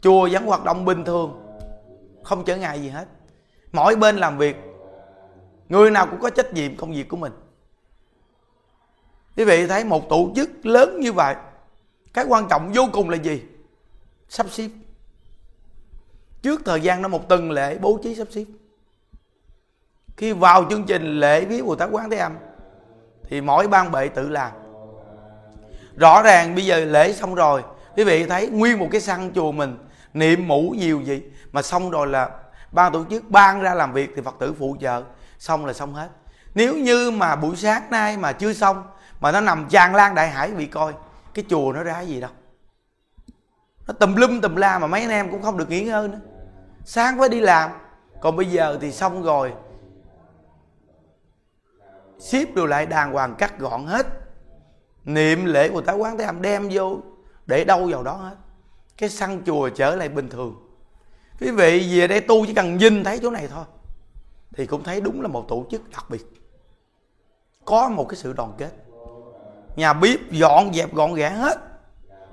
Chùa 0.01 0.29
vẫn 0.33 0.47
hoạt 0.47 0.65
động 0.65 0.85
bình 0.85 1.05
thường, 1.05 1.57
không 2.23 2.45
trở 2.45 2.57
ngại 2.57 2.81
gì 2.81 2.89
hết. 2.89 3.09
Mỗi 3.73 3.97
bên 3.97 4.17
làm 4.17 4.39
việc, 4.39 4.57
người 5.69 5.91
nào 5.91 6.07
cũng 6.07 6.21
có 6.21 6.31
trách 6.31 6.53
nhiệm 6.53 6.77
công 6.77 6.93
việc 6.93 7.09
của 7.09 7.17
mình. 7.17 7.33
Quý 9.37 9.45
vị 9.45 9.67
thấy 9.67 9.85
một 9.85 10.09
tổ 10.09 10.33
chức 10.37 10.67
lớn 10.67 11.01
như 11.01 11.13
vậy, 11.13 11.35
cái 12.13 12.25
quan 12.29 12.47
trọng 12.51 12.73
vô 12.75 12.83
cùng 12.93 13.11
là 13.11 13.17
gì? 13.17 13.43
Sắp 14.29 14.47
xếp. 14.51 14.69
Trước 16.43 16.63
thời 16.65 16.81
gian 16.81 17.03
nó 17.03 17.09
một 17.09 17.29
tuần 17.29 17.51
lễ 17.51 17.79
bố 17.79 17.99
trí 18.03 18.15
sắp 18.15 18.29
xếp. 18.31 18.45
Khi 20.17 20.33
vào 20.33 20.67
chương 20.71 20.85
trình 20.87 21.21
lễ 21.21 21.45
viết 21.45 21.63
bồ 21.63 21.77
tát 21.77 21.89
quán 21.93 22.11
thế 22.11 22.17
âm 22.17 22.33
thì 23.35 23.41
mỗi 23.41 23.69
ban 23.69 23.91
bệ 23.91 24.09
tự 24.09 24.29
làm. 24.29 24.51
Rõ 25.97 26.23
ràng 26.23 26.55
bây 26.55 26.65
giờ 26.67 26.85
lễ 26.85 27.13
xong 27.13 27.35
rồi, 27.35 27.63
quý 27.97 28.05
vị 28.05 28.27
thấy 28.27 28.49
nguyên 28.49 28.79
một 28.79 28.89
cái 28.91 29.01
săn 29.01 29.31
chùa 29.35 29.53
mình, 29.53 29.79
niệm 30.13 30.49
mũ 30.49 30.75
nhiều 30.79 31.01
gì. 31.01 31.23
Mà 31.53 31.63
xong 31.63 31.91
rồi 31.91 32.07
là 32.07 32.31
ban 32.73 32.93
tổ 32.93 33.05
chức 33.11 33.31
ban 33.31 33.61
ra 33.61 33.75
làm 33.75 33.93
việc 33.93 34.11
thì 34.17 34.23
phật 34.23 34.35
tử 34.39 34.55
phụ 34.59 34.77
trợ. 34.81 35.03
Xong 35.39 35.67
là 35.67 35.73
xong 35.73 35.95
hết. 35.95 36.09
Nếu 36.55 36.77
như 36.77 37.11
mà 37.11 37.37
buổi 37.37 37.57
sáng 37.57 37.83
nay 37.91 38.17
mà 38.17 38.33
chưa 38.33 38.53
xong, 38.53 38.83
mà 39.21 39.33
nó 39.33 39.41
nằm 39.41 39.67
tràn 39.71 39.95
lan 39.95 40.15
đại 40.15 40.31
hải 40.31 40.51
bị 40.51 40.67
coi, 40.67 40.93
cái 41.35 41.45
chùa 41.49 41.73
nó 41.73 41.83
ra 41.83 42.01
gì 42.01 42.21
đâu. 42.21 42.31
Nó 43.87 43.95
tùm 43.95 44.15
lum 44.15 44.41
tùm 44.41 44.57
la 44.57 44.79
mà 44.79 44.87
mấy 44.87 45.01
anh 45.01 45.11
em 45.11 45.31
cũng 45.31 45.43
không 45.43 45.59
được 45.59 45.71
nghỉ 45.71 45.81
ngơi 45.81 46.09
nữa. 46.09 46.21
Sáng 46.85 47.19
phải 47.19 47.29
đi 47.29 47.41
làm, 47.41 47.71
còn 48.21 48.37
bây 48.37 48.47
giờ 48.47 48.79
thì 48.81 48.93
xong 48.93 49.23
rồi 49.23 49.53
xếp 52.25 52.55
đồ 52.55 52.67
lại 52.67 52.87
đàng 52.87 53.13
hoàng 53.13 53.35
cắt 53.39 53.59
gọn 53.59 53.87
hết. 53.87 54.07
Niệm 55.05 55.45
lễ 55.45 55.69
của 55.69 55.81
tá 55.81 55.93
quán 55.93 56.19
thế 56.19 56.25
âm 56.25 56.43
đem 56.43 56.69
vô, 56.73 56.99
để 57.47 57.65
đâu 57.65 57.89
vào 57.91 58.03
đó 58.03 58.13
hết. 58.13 58.37
Cái 58.97 59.09
săn 59.09 59.43
chùa 59.47 59.69
trở 59.69 59.97
lại 59.97 60.09
bình 60.09 60.29
thường. 60.29 60.55
Quý 61.41 61.51
vị 61.51 61.99
về 61.99 62.07
đây 62.07 62.21
tu 62.21 62.47
chỉ 62.47 62.55
cần 62.55 62.77
nhìn 62.77 63.05
thấy 63.05 63.19
chỗ 63.23 63.31
này 63.31 63.49
thôi, 63.49 63.65
thì 64.53 64.67
cũng 64.67 64.83
thấy 64.85 65.01
đúng 65.01 65.23
là 65.23 65.29
một 65.29 65.45
tổ 65.49 65.67
chức 65.71 65.91
đặc 65.91 66.05
biệt. 66.11 66.25
Có 67.65 67.89
một 67.89 68.07
cái 68.09 68.17
sự 68.17 68.33
đoàn 68.33 68.53
kết. 68.59 68.71
Nhà 69.77 69.93
bếp 69.93 70.31
dọn 70.31 70.75
dẹp 70.75 70.95
gọn 70.95 71.15
gàng 71.15 71.37
hết, 71.37 71.59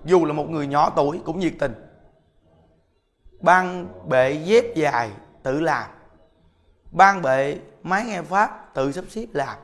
dù 0.06 0.26
là 0.26 0.34
một 0.34 0.50
người 0.50 0.68
nhỏ 0.68 0.94
tuổi 0.96 1.22
cũng 1.26 1.40
nhiệt 1.40 1.54
tình. 1.60 1.74
Ban 3.40 3.88
bệ 4.10 4.32
dép 4.32 4.66
dài 4.76 5.12
tự 5.44 5.60
làm, 5.60 5.90
ban 6.92 7.22
bệ 7.22 7.58
máy 7.84 8.06
nghe 8.06 8.22
pháp 8.22 8.74
tự 8.74 8.92
sắp 8.92 9.06
xếp 9.10 9.26
làm 9.34 9.58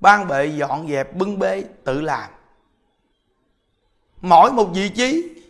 ban 0.00 0.28
bệ 0.28 0.46
dọn 0.46 0.88
dẹp, 0.88 1.16
bưng 1.16 1.38
bê, 1.38 1.64
tự 1.84 2.00
làm. 2.00 2.30
Mỗi 4.20 4.52
một 4.52 4.68
vị 4.74 4.88
trí 4.88 5.40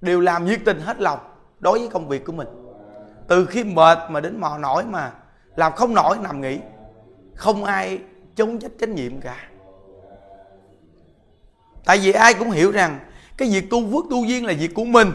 đều 0.00 0.20
làm 0.20 0.44
nhiệt 0.46 0.60
tình 0.64 0.80
hết 0.80 1.00
lòng 1.00 1.18
đối 1.60 1.78
với 1.78 1.88
công 1.88 2.08
việc 2.08 2.24
của 2.24 2.32
mình. 2.32 2.48
Từ 3.28 3.46
khi 3.46 3.64
mệt 3.64 3.98
mà 4.10 4.20
đến 4.20 4.40
mò 4.40 4.58
nổi 4.58 4.84
mà 4.84 5.12
làm 5.56 5.72
không 5.72 5.94
nổi, 5.94 6.16
nằm 6.22 6.40
nghỉ. 6.40 6.58
Không 7.34 7.64
ai 7.64 7.98
chống 8.36 8.58
trách 8.58 8.70
trách 8.80 8.88
nhiệm 8.88 9.20
cả. 9.20 9.48
Tại 11.84 11.98
vì 11.98 12.12
ai 12.12 12.34
cũng 12.34 12.50
hiểu 12.50 12.70
rằng 12.70 12.98
cái 13.36 13.48
việc 13.48 13.70
tu 13.70 13.90
phước 13.90 14.10
tu 14.10 14.24
duyên 14.24 14.46
là 14.46 14.54
việc 14.58 14.74
của 14.74 14.84
mình. 14.84 15.12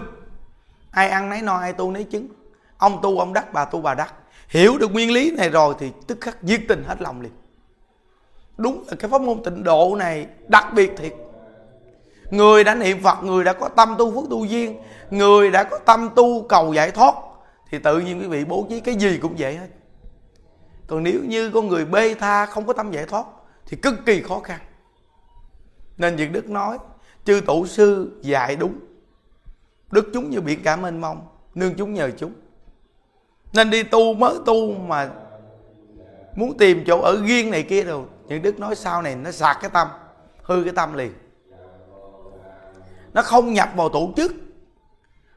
Ai 0.92 1.10
ăn 1.10 1.30
nấy 1.30 1.42
no, 1.42 1.58
ai 1.58 1.74
tu 1.74 1.92
nấy 1.92 2.04
chứng. 2.04 2.28
Ông 2.78 3.00
tu, 3.02 3.20
ông 3.20 3.34
đắc, 3.34 3.54
bà 3.54 3.66
tu, 3.66 3.82
bà 3.82 3.94
đắc. 3.94 4.14
Hiểu 4.48 4.78
được 4.78 4.92
nguyên 4.92 5.12
lý 5.12 5.32
này 5.32 5.50
rồi 5.50 5.76
thì 5.80 5.92
tức 6.08 6.18
khắc 6.22 6.44
nhiệt 6.44 6.62
tình 6.68 6.84
hết 6.88 7.02
lòng 7.02 7.22
liền 7.22 7.32
đúng 8.58 8.84
là 8.88 8.96
cái 9.00 9.12
pháp 9.12 9.22
môn 9.22 9.44
tịnh 9.44 9.64
độ 9.64 9.96
này 10.00 10.28
đặc 10.48 10.68
biệt 10.76 10.92
thiệt. 10.98 11.14
Người 12.32 12.64
đã 12.64 12.76
niệm 12.76 13.04
phật, 13.04 13.24
người 13.24 13.44
đã 13.44 13.54
có 13.54 13.70
tâm 13.70 13.96
tu 13.98 14.12
phước 14.12 14.30
tu 14.30 14.46
duyên, 14.46 14.78
người 15.10 15.52
đã 15.52 15.64
có 15.64 15.78
tâm 15.78 16.10
tu 16.16 16.42
cầu 16.42 16.74
giải 16.74 16.92
thoát, 16.92 17.16
thì 17.70 17.80
tự 17.80 18.00
nhiên 18.00 18.20
quý 18.22 18.28
vị 18.28 18.46
bố 18.46 18.66
trí 18.70 18.80
cái 18.80 18.96
gì 18.96 19.20
cũng 19.22 19.36
vậy 19.38 19.56
hết. 19.56 19.68
Còn 20.88 21.04
nếu 21.04 21.20
như 21.24 21.50
con 21.50 21.68
người 21.68 21.86
bê 21.86 22.14
tha 22.14 22.46
không 22.46 22.66
có 22.66 22.74
tâm 22.74 22.92
giải 22.92 23.06
thoát, 23.06 23.26
thì 23.66 23.78
cực 23.78 23.94
kỳ 24.06 24.22
khó 24.22 24.40
khăn. 24.40 24.60
Nên 25.98 26.16
việc 26.16 26.32
đức 26.32 26.50
nói, 26.50 26.78
chư 27.26 27.42
tổ 27.46 27.68
sư 27.68 28.20
dạy 28.22 28.56
đúng. 28.56 28.80
Đức 29.92 30.10
chúng 30.14 30.30
như 30.30 30.42
biển 30.42 30.64
cả 30.64 30.76
mênh 30.76 31.02
mông, 31.02 31.28
nương 31.56 31.76
chúng 31.76 31.94
nhờ 31.94 32.12
chúng. 32.18 32.32
Nên 33.54 33.70
đi 33.70 33.84
tu 33.84 34.14
mới 34.14 34.36
tu 34.46 34.74
mà 34.74 35.10
muốn 36.36 36.58
tìm 36.58 36.84
chỗ 36.88 37.02
ở 37.02 37.22
riêng 37.26 37.52
này 37.52 37.64
kia 37.64 37.84
rồi 37.84 38.04
nhưng 38.34 38.42
đức 38.42 38.60
nói 38.60 38.76
sau 38.76 39.02
này 39.02 39.16
nó 39.16 39.32
sạc 39.32 39.58
cái 39.62 39.70
tâm, 39.70 39.88
hư 40.44 40.64
cái 40.64 40.74
tâm 40.76 40.94
liền. 40.94 41.14
Nó 43.14 43.22
không 43.22 43.54
nhập 43.54 43.70
vào 43.76 43.90
tổ 43.90 44.10
chức. 44.16 44.32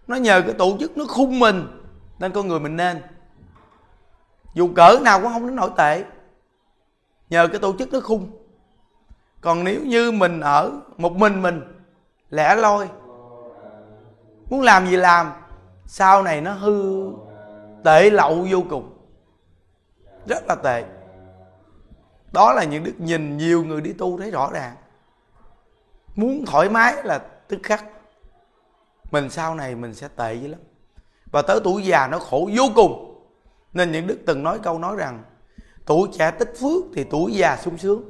Nó 0.06 0.16
nhờ 0.16 0.42
cái 0.42 0.52
tổ 0.52 0.76
chức 0.80 0.96
nó 0.96 1.04
khung 1.09 1.38
mình, 1.38 1.82
nên 2.18 2.32
con 2.32 2.48
người 2.48 2.61
mình 2.61 2.76
nên. 2.76 3.02
Dù 4.54 4.70
cỡ 4.76 4.98
nào 5.02 5.20
cũng 5.20 5.32
không 5.32 5.46
đến 5.46 5.56
nổi 5.56 5.70
tệ, 5.76 6.04
nhờ 7.30 7.48
cái 7.48 7.59
tổ 7.59 7.72
chức 7.78 7.92
nó 7.92 8.00
khung. 8.00 8.30
Còn 9.40 9.64
nếu 9.64 9.80
như 9.85 10.12
mình 10.12 10.40
ở 10.40 10.72
một 10.96 11.12
mình 11.12 11.42
mình, 11.42 11.62
lẻ 12.30 12.56
loi, 12.56 12.88
muốn 14.50 14.62
làm 14.62 14.87
gì 14.87 14.96
làm, 14.96 15.32
sau 15.87 16.22
này 16.22 16.40
nó 16.40 16.52
hư 16.52 17.11
tệ 17.85 18.11
lậu 18.11 18.46
vô 18.50 18.62
cùng. 18.70 18.98
Rất 20.26 20.44
là 20.48 20.54
tệ 20.54 20.85
đó 22.37 22.53
là 22.53 22.64
những 22.64 22.85
đức 22.85 23.01
nhìn 23.01 23.37
nhiều 23.37 23.64
người 23.64 23.81
đi 23.81 23.92
tu 23.92 24.18
thấy 24.18 24.31
rõ 24.31 24.51
ràng. 24.53 24.77
Muốn 26.14 26.44
thoải 26.46 26.68
mái 26.68 26.94
là 27.05 27.18
tức 27.49 27.59
khắc. 27.62 27.85
Mình 29.11 29.31
sau 29.31 29.55
này 29.55 29.75
mình 29.75 29.94
sẽ 29.94 30.09
tệ 30.16 30.35
dữ 30.35 30.49
lắm. 30.49 30.61
Và 31.33 31.42
tới 31.42 31.61
tuổi 31.64 31.83
già 31.83 32.07
nó 32.07 32.18
khổ 32.18 32.51
vô 32.57 32.64
cùng. 32.75 33.22
Nên 33.72 33.92
những 33.92 34.07
đức 34.07 34.18
từng 34.27 34.42
nói 34.42 34.59
câu 34.62 34.79
nói 34.79 34.96
rằng, 34.96 35.22
tuổi 35.87 36.09
trẻ 36.18 36.31
tích 36.31 36.53
phước 36.61 36.85
thì 36.94 37.05
tuổi 37.05 37.33
già 37.33 37.57
sung 37.57 37.79
sướng. 37.79 38.03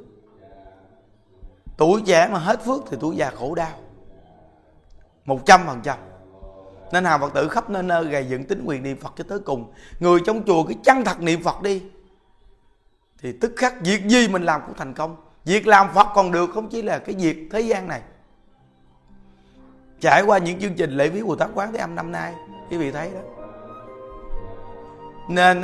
Tuổi 1.77 2.01
trẻ 2.05 2.29
mà 2.31 2.39
hết 2.39 2.65
phước 2.65 2.81
thì 2.89 2.97
tuổi 2.99 3.15
già 3.15 3.29
khổ 3.29 3.55
đau. 3.55 3.79
Một 5.25 5.45
trăm 5.45 5.61
phần 5.65 5.81
trăm. 5.83 5.97
Nên 6.91 7.05
hàng 7.05 7.21
phật 7.21 7.33
tử 7.33 7.47
khắp 7.47 7.69
nơi 7.69 7.83
nơi 7.83 8.05
gầy 8.05 8.25
dựng 8.29 8.43
tính 8.43 8.63
quyền 8.65 8.83
niệm 8.83 8.97
phật 8.97 9.13
cho 9.17 9.23
tới 9.29 9.39
cùng. 9.39 9.71
Người 9.99 10.19
trong 10.25 10.43
chùa 10.43 10.63
cứ 10.63 10.73
chăng 10.83 11.05
thật 11.05 11.21
niệm 11.21 11.43
phật 11.43 11.61
đi 11.61 11.81
thì 13.21 13.31
tức 13.31 13.53
khắc 13.55 13.81
việc 13.81 14.07
gì 14.07 14.27
mình 14.27 14.43
làm 14.43 14.61
cũng 14.65 14.75
thành 14.77 14.93
công. 14.93 15.15
Việc 15.45 15.67
làm 15.67 15.87
phật 15.93 16.07
còn 16.15 16.31
được 16.31 16.49
không 16.53 16.69
chỉ 16.69 16.81
là 16.81 16.99
cái 16.99 17.15
việc 17.15 17.49
thế 17.51 17.61
gian 17.61 17.87
này. 17.87 18.01
Trải 19.99 20.21
qua 20.21 20.37
những 20.37 20.59
chương 20.59 20.73
trình 20.73 20.91
lễ 20.91 21.09
viếng 21.09 21.27
bồ 21.27 21.35
tát 21.35 21.49
quán 21.53 21.71
thế 21.71 21.79
âm 21.79 21.95
năm 21.95 22.11
nay 22.11 22.33
quý 22.69 22.77
vị 22.77 22.91
thấy 22.91 23.11
đó. 23.11 23.19
Nên 25.29 25.61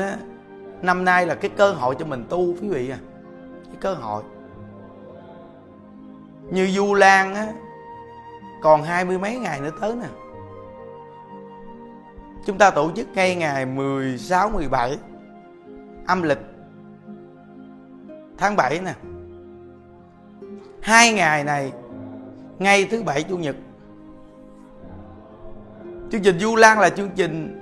năm 0.82 1.06
nay 1.06 1.26
là 1.26 1.36
cái 1.36 1.52
cơ 1.58 1.72
hội 1.72 1.96
cho 2.00 2.06
mình 2.06 2.26
tu 2.30 2.56
quý 2.62 2.70
vị 2.70 2.90
à. 2.90 2.98
Cái 3.66 3.76
cơ 3.80 3.94
hội. 3.94 4.24
Như 6.52 6.68
du 6.68 6.94
lan 6.94 7.36
á 7.36 7.48
còn 8.62 8.84
hai 8.84 9.06
mươi 9.06 9.20
mấy 9.20 9.38
ngày 9.38 9.62
nữa 9.62 9.72
tới 9.82 9.96
nè. 9.96 10.08
Chúng 12.46 12.58
ta 12.58 12.72
tổ 12.72 12.92
chức 12.96 13.08
ngay 13.14 13.36
ngày 13.36 13.66
16, 13.66 14.50
17 14.50 14.98
âm 16.08 16.22
lịch 16.22 16.53
tháng 18.38 18.56
7 18.56 18.80
nè. 18.80 18.94
Hai 20.82 21.14
ngày 21.14 21.44
này, 21.44 21.72
ngay 22.60 22.86
thứ 22.86 23.04
bảy, 23.04 23.24
chủ 23.24 23.38
nhật. 23.38 23.56
Chương 26.12 26.22
trình 26.22 26.40
du 26.40 26.56
lan 26.56 26.80
là 26.80 26.90
chương 26.90 27.10
trình 27.16 27.60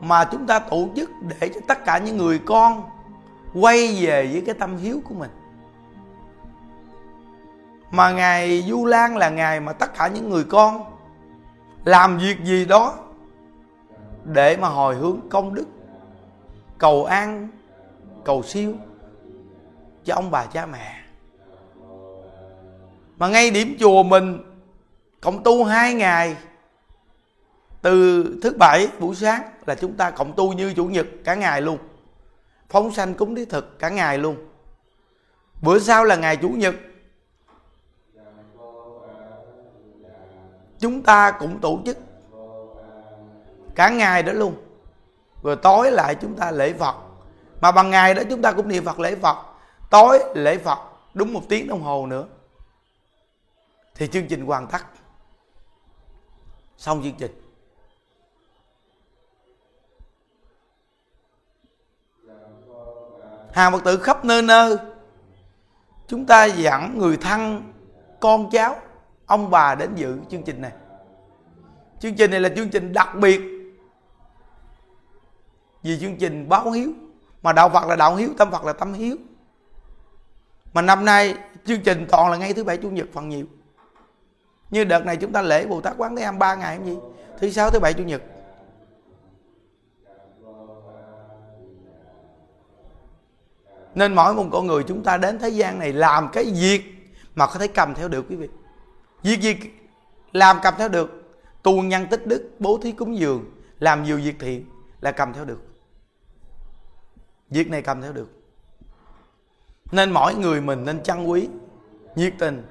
mà 0.00 0.24
chúng 0.24 0.46
ta 0.46 0.58
tổ 0.58 0.88
chức 0.96 1.10
để 1.40 1.48
cho 1.54 1.60
tất 1.68 1.84
cả 1.84 1.98
những 1.98 2.16
người 2.16 2.38
con 2.38 2.82
quay 3.54 3.98
về 4.00 4.28
với 4.32 4.42
cái 4.46 4.54
tâm 4.54 4.76
hiếu 4.76 5.00
của 5.04 5.14
mình. 5.14 5.30
Mà 7.90 8.10
ngày 8.10 8.62
du 8.62 8.86
lan 8.86 9.16
là 9.16 9.30
ngày 9.30 9.60
mà 9.60 9.72
tất 9.72 9.94
cả 9.98 10.08
những 10.08 10.30
người 10.30 10.44
con 10.44 10.84
làm 11.84 12.18
việc 12.18 12.44
gì 12.44 12.64
đó 12.64 12.98
để 14.24 14.56
mà 14.56 14.68
hồi 14.68 14.94
hướng 14.94 15.20
công 15.30 15.54
đức 15.54 15.66
cầu 16.82 17.04
an, 17.04 17.48
cầu 18.24 18.42
siêu 18.42 18.74
cho 20.04 20.14
ông 20.14 20.30
bà 20.30 20.46
cha 20.46 20.66
mẹ. 20.66 21.00
Mà 23.16 23.28
ngay 23.28 23.50
điểm 23.50 23.76
chùa 23.80 24.02
mình, 24.02 24.38
cộng 25.20 25.42
tu 25.42 25.64
hai 25.64 25.94
ngày, 25.94 26.36
từ 27.82 28.24
thứ 28.42 28.52
bảy 28.58 28.88
buổi 28.98 29.14
sáng 29.14 29.42
là 29.66 29.74
chúng 29.74 29.94
ta 29.96 30.10
cộng 30.10 30.32
tu 30.32 30.52
như 30.52 30.74
chủ 30.74 30.84
nhật 30.84 31.06
cả 31.24 31.34
ngày 31.34 31.60
luôn. 31.60 31.78
Phóng 32.68 32.92
sanh 32.92 33.14
cúng 33.14 33.34
thí 33.34 33.44
thực 33.44 33.78
cả 33.78 33.88
ngày 33.88 34.18
luôn. 34.18 34.36
Bữa 35.62 35.78
sau 35.78 36.04
là 36.04 36.16
ngày 36.16 36.36
chủ 36.36 36.48
nhật. 36.48 36.74
Chúng 40.78 41.02
ta 41.02 41.30
cũng 41.30 41.60
tổ 41.60 41.80
chức 41.86 41.98
cả 43.74 43.88
ngày 43.88 44.22
đó 44.22 44.32
luôn 44.32 44.54
rồi 45.42 45.56
tối 45.56 45.90
lại 45.90 46.14
chúng 46.14 46.36
ta 46.36 46.50
lễ 46.50 46.72
phật. 46.72 46.96
Mà 47.60 47.72
bằng 47.72 47.90
ngày 47.90 48.14
đó 48.14 48.22
chúng 48.30 48.42
ta 48.42 48.52
cũng 48.52 48.68
niệm 48.68 48.84
phật 48.84 49.00
lễ 49.00 49.14
phật. 49.14 49.36
Tối 49.90 50.18
lễ 50.34 50.58
phật, 50.58 50.78
đúng 51.14 51.32
một 51.32 51.42
tiếng 51.48 51.68
đồng 51.68 51.82
hồ 51.82 52.06
nữa. 52.06 52.26
Thì 53.94 54.06
chương 54.06 54.28
trình 54.28 54.46
hoàn 54.46 54.66
tất. 54.66 54.82
Xong 56.76 57.02
chương 57.02 57.14
trình. 57.18 57.38
Hàng 63.52 63.72
phật 63.72 63.84
tử 63.84 63.96
khắp 63.96 64.24
nơi 64.24 64.42
nơi, 64.42 64.76
chúng 66.06 66.26
ta 66.26 66.44
dẫn 66.44 66.98
người 66.98 67.16
thân, 67.16 67.72
con 68.20 68.50
cháu, 68.50 68.76
ông 69.26 69.50
bà 69.50 69.74
đến 69.74 69.94
dự 69.94 70.18
chương 70.30 70.42
trình 70.42 70.60
này. 70.62 70.72
Chương 72.00 72.14
trình 72.14 72.30
này 72.30 72.40
là 72.40 72.48
chương 72.56 72.68
trình 72.68 72.92
đặc 72.92 73.08
biệt 73.14 73.40
vì 75.82 75.98
chương 76.00 76.16
trình 76.16 76.48
báo 76.48 76.70
hiếu. 76.70 76.92
Mà 77.42 77.52
đạo 77.52 77.68
phật 77.68 77.88
là 77.88 77.96
đạo 77.96 78.16
hiếu, 78.16 78.30
tâm 78.38 78.50
phật 78.50 78.64
là 78.64 78.72
tâm 78.72 78.92
hiếu. 78.92 79.16
Mà 80.72 80.82
năm 80.82 81.04
nay, 81.04 81.34
chương 81.64 81.80
trình 81.80 82.06
toàn 82.10 82.30
là 82.30 82.36
ngay 82.36 82.52
thứ 82.52 82.64
bảy, 82.64 82.76
chủ 82.76 82.90
nhật, 82.90 83.06
phần 83.12 83.28
nhiều. 83.28 83.46
Như 84.70 84.84
đợt 84.84 85.06
này 85.06 85.16
chúng 85.16 85.32
ta 85.32 85.42
lễ 85.42 85.66
bồ 85.66 85.80
tát 85.80 85.94
quán 85.98 86.16
thế 86.16 86.22
âm 86.22 86.38
ba 86.38 86.54
ngày 86.54 86.76
không 86.76 86.86
gì? 86.86 86.96
Thứ 87.38 87.50
sáu, 87.50 87.70
thứ 87.70 87.78
bảy, 87.80 87.94
chủ 87.94 88.04
nhật. 88.04 88.22
Nên 93.94 94.14
mỗi 94.14 94.34
một 94.34 94.44
con 94.52 94.66
người 94.66 94.82
chúng 94.88 95.02
ta 95.04 95.16
đến 95.16 95.38
thế 95.38 95.48
gian 95.48 95.78
này 95.78 95.92
làm 95.92 96.28
cái 96.32 96.44
việc 96.60 96.82
mà 97.34 97.46
có 97.46 97.54
thể 97.58 97.68
cầm 97.68 97.94
theo 97.94 98.08
được, 98.08 98.24
quý 98.28 98.36
vị. 98.36 98.48
Việc 99.22 99.40
gì 99.40 99.56
làm 100.32 100.56
cầm 100.62 100.74
theo 100.78 100.88
được? 100.88 101.32
Tu 101.62 101.82
nhân 101.82 102.06
tích 102.10 102.26
đức, 102.26 102.50
bố 102.58 102.78
thí 102.82 102.92
cúng 102.92 103.18
dường, 103.18 103.44
làm 103.78 104.02
nhiều 104.02 104.16
việc 104.16 104.38
thiện 104.38 104.66
là 105.00 105.12
cầm 105.12 105.32
theo 105.32 105.44
được 105.44 105.71
việc 107.52 107.70
này 107.70 107.82
cầm 107.82 108.02
theo 108.02 108.12
được. 108.12 108.28
Nên 109.92 110.10
mỗi 110.10 110.34
người 110.34 110.60
mình 110.60 110.84
nên 110.84 111.02
trân 111.02 111.24
quý, 111.24 111.48
nhiệt 112.14 112.34
tình. 112.38 112.66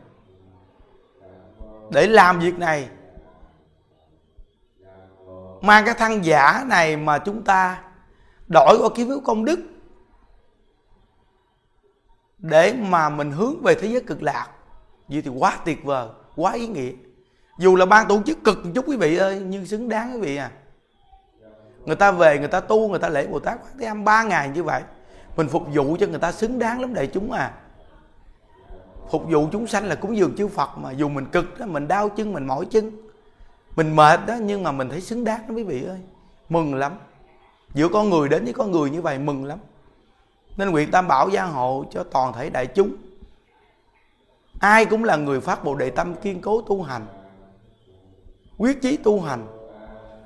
Để 1.91 2.07
làm 2.07 2.39
việc 2.39 2.59
này, 2.59 2.89
mang 5.61 5.85
cái 5.85 5.95
thân 5.97 6.25
giả 6.25 6.63
này 6.67 6.97
mà 6.97 7.19
chúng 7.19 7.43
ta 7.43 7.83
đổi 8.47 8.77
qua 8.81 8.89
ký 8.95 9.05
phiếu 9.05 9.19
công 9.19 9.45
đức, 9.45 9.59
để 12.37 12.73
mà 12.73 13.09
mình 13.09 13.31
hướng 13.31 13.61
về 13.61 13.75
thế 13.75 13.87
giới 13.87 14.01
cực 14.01 14.23
lạc. 14.23 14.47
Vậy 15.07 15.21
thì 15.21 15.29
quá 15.29 15.59
tuyệt 15.65 15.83
vời, 15.83 16.07
quá 16.35 16.53
ý 16.53 16.67
nghĩa. 16.67 16.91
Dù 17.59 17.75
là 17.75 17.85
ban 17.85 18.07
tổ 18.07 18.21
chức 18.25 18.43
cực 18.43 18.65
một 18.65 18.71
chút 18.75 18.85
quý 18.87 18.97
vị 18.97 19.17
ơi, 19.17 19.41
nhưng 19.45 19.65
xứng 19.65 19.89
đáng 19.89 20.13
quý 20.13 20.19
vị 20.19 20.35
à 20.35 20.51
người 21.85 21.95
ta 21.95 22.11
về, 22.11 22.39
người 22.39 22.47
ta 22.47 22.59
tu, 22.59 22.89
người 22.89 22.99
ta 22.99 23.09
lễ 23.09 23.27
bồ 23.27 23.39
tát 23.39 23.59
quán 23.63 23.73
thế 23.79 23.85
âm 23.85 24.03
ba 24.03 24.23
ngày 24.23 24.49
như 24.49 24.63
vậy. 24.63 24.81
Mình 25.35 25.47
phục 25.47 25.63
vụ 25.73 25.97
cho 25.99 26.07
người 26.07 26.19
ta 26.19 26.31
xứng 26.31 26.59
đáng 26.59 26.81
lắm 26.81 26.93
đại 26.93 27.07
chúng 27.07 27.31
à. 27.31 27.53
Phục 29.09 29.23
vụ 29.29 29.47
chúng 29.51 29.67
sanh 29.67 29.85
là 29.85 29.95
cúng 29.95 30.17
dường 30.17 30.35
chư 30.37 30.47
phật 30.47 30.69
mà, 30.77 30.91
dù 30.91 31.09
mình 31.09 31.25
cực 31.25 31.59
đó, 31.59 31.65
mình 31.65 31.87
đau 31.87 32.09
chân, 32.09 32.33
mình 32.33 32.47
mỏi 32.47 32.65
chân. 32.65 32.91
Mình 33.75 33.95
mệt 33.95 34.19
đó, 34.27 34.35
nhưng 34.41 34.63
mà 34.63 34.71
mình 34.71 34.89
thấy 34.89 35.01
xứng 35.01 35.23
đáng 35.23 35.41
đó 35.47 35.55
quý 35.55 35.63
vị 35.63 35.83
ơi. 35.83 35.99
Mừng 36.49 36.75
lắm. 36.75 36.93
Giữa 37.73 37.87
con 37.89 38.09
người 38.09 38.29
đến 38.29 38.43
với 38.43 38.53
con 38.53 38.71
người 38.71 38.89
như 38.89 39.01
vậy, 39.01 39.19
mừng 39.19 39.45
lắm. 39.45 39.59
Nên 40.57 40.69
nguyện 40.69 40.91
tam 40.91 41.07
bảo 41.07 41.29
gia 41.29 41.43
hộ 41.43 41.85
cho 41.91 42.03
toàn 42.03 42.33
thể 42.33 42.49
đại 42.49 42.67
chúng. 42.67 42.95
Ai 44.59 44.85
cũng 44.85 45.03
là 45.03 45.15
người 45.15 45.41
phát 45.41 45.63
bộ 45.63 45.75
đệ 45.75 45.89
tâm 45.89 46.15
kiên 46.15 46.41
cố 46.41 46.61
tu 46.61 46.83
hành, 46.83 47.05
quyết 48.57 48.81
chí 48.81 48.97
tu 48.97 49.21
hành, 49.21 49.47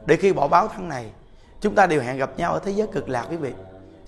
để 0.06 0.16
khi 0.16 0.34
bỏ 0.34 0.48
báo 0.48 0.68
thân 0.68 0.90
này 0.90 1.12
chúng 1.62 1.76
ta 1.76 1.88
đều 1.88 2.02
hẹn 2.02 2.18
gặp 2.18 2.32
nhau 2.38 2.54
ở 2.54 2.60
thế 2.60 2.72
giới 2.72 2.88
cực 2.88 3.10
lạc 3.10 3.28
quý 3.30 3.38
vị. 3.38 3.54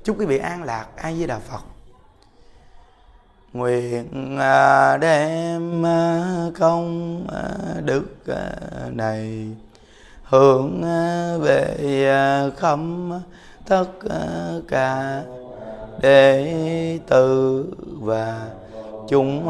Chúc 0.04 0.20
quý 0.20 0.26
vị 0.26 0.38
an 0.38 0.64
lạc. 0.64 0.88
Ai 0.96 1.16
với 1.18 1.28
đà 1.28 1.40
phật. 1.40 1.62
Nguyện 3.54 4.38
à, 4.38 4.98
đem 4.98 5.86
à, 5.86 6.26
công 6.60 7.28
à, 7.32 7.52
đức 7.82 8.06
này 8.92 9.48
hướng 10.24 10.82
về 11.42 11.78
khắp 12.58 12.80
tất 13.68 13.86
cả 14.68 15.24
đệ 16.02 17.00
tử 17.08 17.66
và 18.02 18.50
chúng 19.08 19.50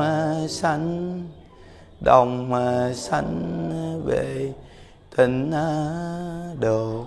sanh, 0.49 1.23
đồng 1.99 2.51
sanh 2.95 4.01
về 4.05 4.53
tịnh 5.17 5.51
độ. 6.59 7.05